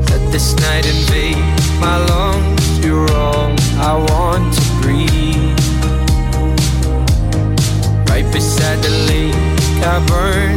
Let 0.09 0.31
this 0.31 0.55
night 0.55 0.85
invade 0.85 1.35
my 1.81 1.97
lungs. 2.05 2.85
You're 2.85 3.11
all 3.11 3.53
I 3.89 3.93
want 4.09 4.53
to 4.53 4.61
breathe. 4.81 5.59
Right 8.09 8.27
beside 8.31 8.79
the 8.83 8.93
lake, 9.09 9.83
I 9.83 9.99
burn 10.07 10.56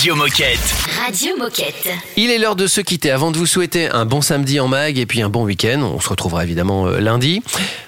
Radio 0.00 0.16
Moquette. 0.16 0.74
Radio 0.98 1.36
Moquette. 1.36 1.90
Il 2.16 2.30
est 2.30 2.38
l'heure 2.38 2.56
de 2.56 2.66
se 2.66 2.80
quitter. 2.80 3.10
Avant 3.10 3.30
de 3.32 3.36
vous 3.36 3.44
souhaiter 3.44 3.90
un 3.90 4.06
bon 4.06 4.22
samedi 4.22 4.58
en 4.58 4.66
mag 4.66 4.96
et 4.96 5.04
puis 5.04 5.20
un 5.20 5.28
bon 5.28 5.44
week-end, 5.44 5.82
on 5.82 6.00
se 6.00 6.08
retrouvera 6.08 6.42
évidemment 6.42 6.86
euh, 6.86 7.00
lundi. 7.00 7.42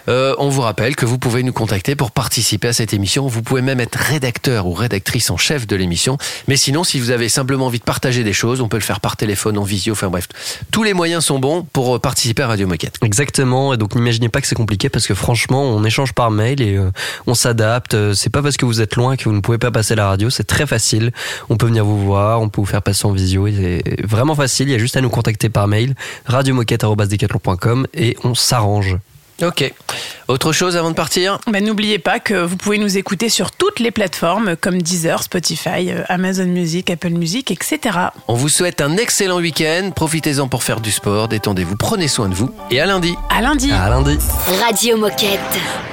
Euh, 0.08 0.34
on 0.38 0.48
vous 0.48 0.62
rappelle 0.62 0.96
que 0.96 1.06
vous 1.06 1.18
pouvez 1.18 1.42
nous 1.42 1.52
contacter 1.52 1.94
pour 1.94 2.10
participer 2.10 2.68
à 2.68 2.72
cette 2.72 2.92
émission. 2.92 3.26
Vous 3.26 3.42
pouvez 3.42 3.62
même 3.62 3.80
être 3.80 3.96
rédacteur 3.96 4.66
ou 4.66 4.72
rédactrice 4.72 5.30
en 5.30 5.36
chef 5.36 5.66
de 5.66 5.76
l'émission. 5.76 6.18
Mais 6.48 6.56
sinon, 6.56 6.84
si 6.84 6.98
vous 6.98 7.10
avez 7.10 7.28
simplement 7.28 7.66
envie 7.66 7.78
de 7.78 7.84
partager 7.84 8.24
des 8.24 8.32
choses, 8.32 8.60
on 8.60 8.68
peut 8.68 8.76
le 8.76 8.82
faire 8.82 9.00
par 9.00 9.16
téléphone, 9.16 9.58
en 9.58 9.62
visio, 9.62 9.92
enfin 9.92 10.08
bref. 10.08 10.28
Tous 10.70 10.82
les 10.82 10.94
moyens 10.94 11.24
sont 11.24 11.38
bons 11.38 11.62
pour 11.72 11.96
euh, 11.96 11.98
participer 11.98 12.42
à 12.42 12.48
Radio 12.48 12.66
Moquette. 12.66 12.96
Exactement, 13.02 13.74
et 13.74 13.76
donc 13.76 13.94
n'imaginez 13.94 14.28
pas 14.28 14.40
que 14.40 14.46
c'est 14.46 14.54
compliqué 14.54 14.88
parce 14.88 15.06
que 15.06 15.14
franchement, 15.14 15.62
on 15.62 15.84
échange 15.84 16.12
par 16.12 16.30
mail 16.30 16.60
et 16.62 16.76
euh, 16.76 16.90
on 17.26 17.34
s'adapte. 17.34 17.94
Euh, 17.94 18.14
C'est 18.14 18.30
pas 18.30 18.42
parce 18.42 18.56
que 18.56 18.64
vous 18.66 18.80
êtes 18.80 18.96
loin 18.96 19.16
que 19.16 19.24
vous 19.24 19.34
ne 19.34 19.40
pouvez 19.40 19.58
pas 19.58 19.70
passer 19.70 19.94
la 19.94 20.06
radio, 20.08 20.30
c'est 20.30 20.44
très 20.44 20.66
facile. 20.66 21.12
On 21.48 21.56
peut 21.56 21.66
venir 21.66 21.84
vous 21.84 22.04
voir, 22.04 22.40
on 22.40 22.48
peut 22.48 22.60
vous 22.60 22.66
faire 22.66 22.82
passer 22.82 23.06
en 23.06 23.12
visio, 23.12 23.48
c'est 23.48 23.82
vraiment 24.04 24.34
facile. 24.34 24.68
Il 24.68 24.72
y 24.72 24.74
a 24.74 24.78
juste 24.78 24.96
à 24.96 25.00
nous 25.00 25.10
contacter 25.10 25.48
par 25.48 25.68
mail, 25.68 25.94
radiomoquette.com 26.26 27.86
et 27.94 28.16
on 28.24 28.34
s'arrange. 28.34 28.98
Ok. 29.42 29.72
Autre 30.28 30.52
chose 30.52 30.76
avant 30.76 30.90
de 30.90 30.94
partir 30.94 31.38
Ben, 31.48 31.64
N'oubliez 31.64 31.98
pas 31.98 32.20
que 32.20 32.34
vous 32.34 32.56
pouvez 32.56 32.78
nous 32.78 32.96
écouter 32.96 33.28
sur 33.28 33.50
toutes 33.50 33.80
les 33.80 33.90
plateformes 33.90 34.56
comme 34.56 34.80
Deezer, 34.80 35.22
Spotify, 35.22 35.90
euh, 35.90 36.04
Amazon 36.08 36.46
Music, 36.46 36.90
Apple 36.90 37.10
Music, 37.10 37.50
etc. 37.50 37.98
On 38.28 38.34
vous 38.34 38.48
souhaite 38.48 38.80
un 38.80 38.96
excellent 38.96 39.38
week-end. 39.38 39.90
Profitez-en 39.94 40.48
pour 40.48 40.62
faire 40.62 40.80
du 40.80 40.92
sport, 40.92 41.28
détendez-vous, 41.28 41.76
prenez 41.76 42.08
soin 42.08 42.28
de 42.28 42.34
vous. 42.34 42.50
Et 42.70 42.80
à 42.80 42.86
lundi. 42.86 43.14
À 43.30 43.42
lundi. 43.42 43.72
À 43.72 43.88
lundi. 43.90 44.16
Radio 44.64 44.96
Moquette. 44.96 45.40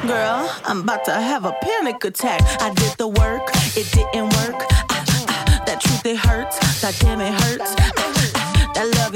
Girl, 0.05 0.45
I'm 0.67 0.81
about 0.81 1.03
to 1.05 1.11
have 1.11 1.45
a 1.45 1.53
panic 1.61 2.05
attack. 2.05 2.41
I 2.61 2.69
did 2.75 2.95
the 2.97 3.07
work, 3.07 3.49
it 3.75 3.91
didn't 3.91 4.29
work. 4.45 4.63
Ah, 4.91 5.03
ah, 5.27 5.63
that 5.65 5.79
truth, 5.79 6.05
it 6.05 6.17
hurts. 6.17 6.59
That 6.81 6.95
damn, 6.99 7.19
it 7.19 7.33
hurts. 7.33 7.98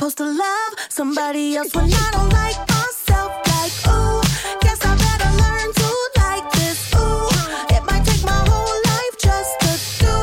supposed 0.00 0.16
to 0.16 0.24
love 0.24 0.72
somebody 0.88 1.56
else 1.56 1.74
when 1.74 1.84
I 1.92 2.10
don't 2.12 2.32
like 2.32 2.56
myself? 2.70 3.32
Like, 3.52 3.74
ooh, 3.92 4.22
guess 4.62 4.80
I 4.82 4.96
better 4.96 5.30
learn 5.42 5.68
to 5.80 5.88
like 6.16 6.50
this. 6.52 6.78
Ooh, 6.94 7.28
it 7.76 7.84
might 7.84 8.02
take 8.06 8.24
my 8.24 8.42
whole 8.48 8.76
life 8.92 9.14
just 9.28 9.60
to 9.60 9.72
do. 10.00 10.14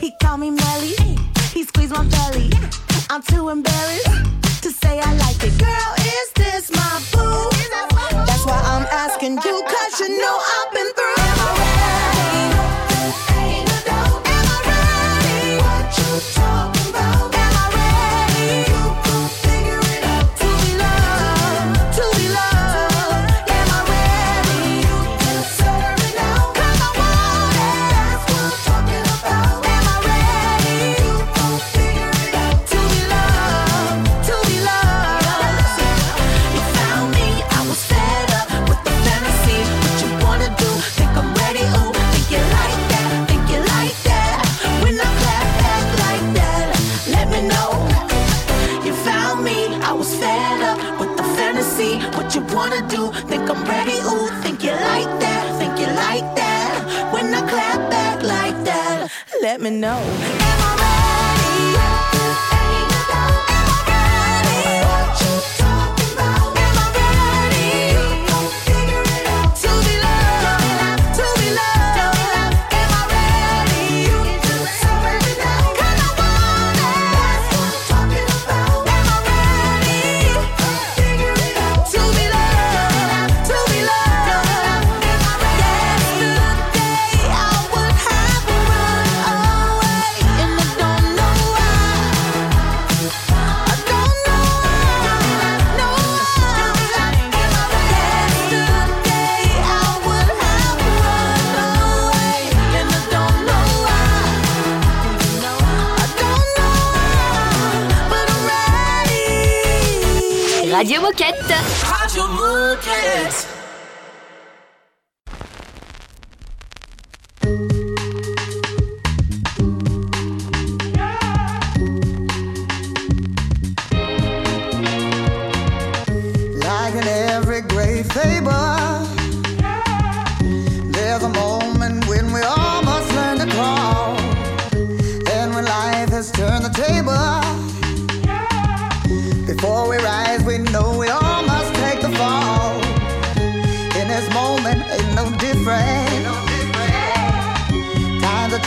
He 0.00 0.12
called 0.22 0.38
me 0.38 0.50
Melly, 0.50 0.94
he 1.52 1.64
squeezed 1.64 1.92
my 1.92 2.04
belly. 2.04 2.52
I'm 3.10 3.22
too 3.22 3.48
embarrassed 3.48 4.06
to 4.62 4.70
say 4.70 5.00
I 5.00 5.12
like 5.14 5.42
it. 5.42 5.58
Girl, 5.58 5.99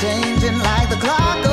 changing 0.04 0.60
like 0.60 0.90
the 0.90 0.98
clock. 0.98 1.53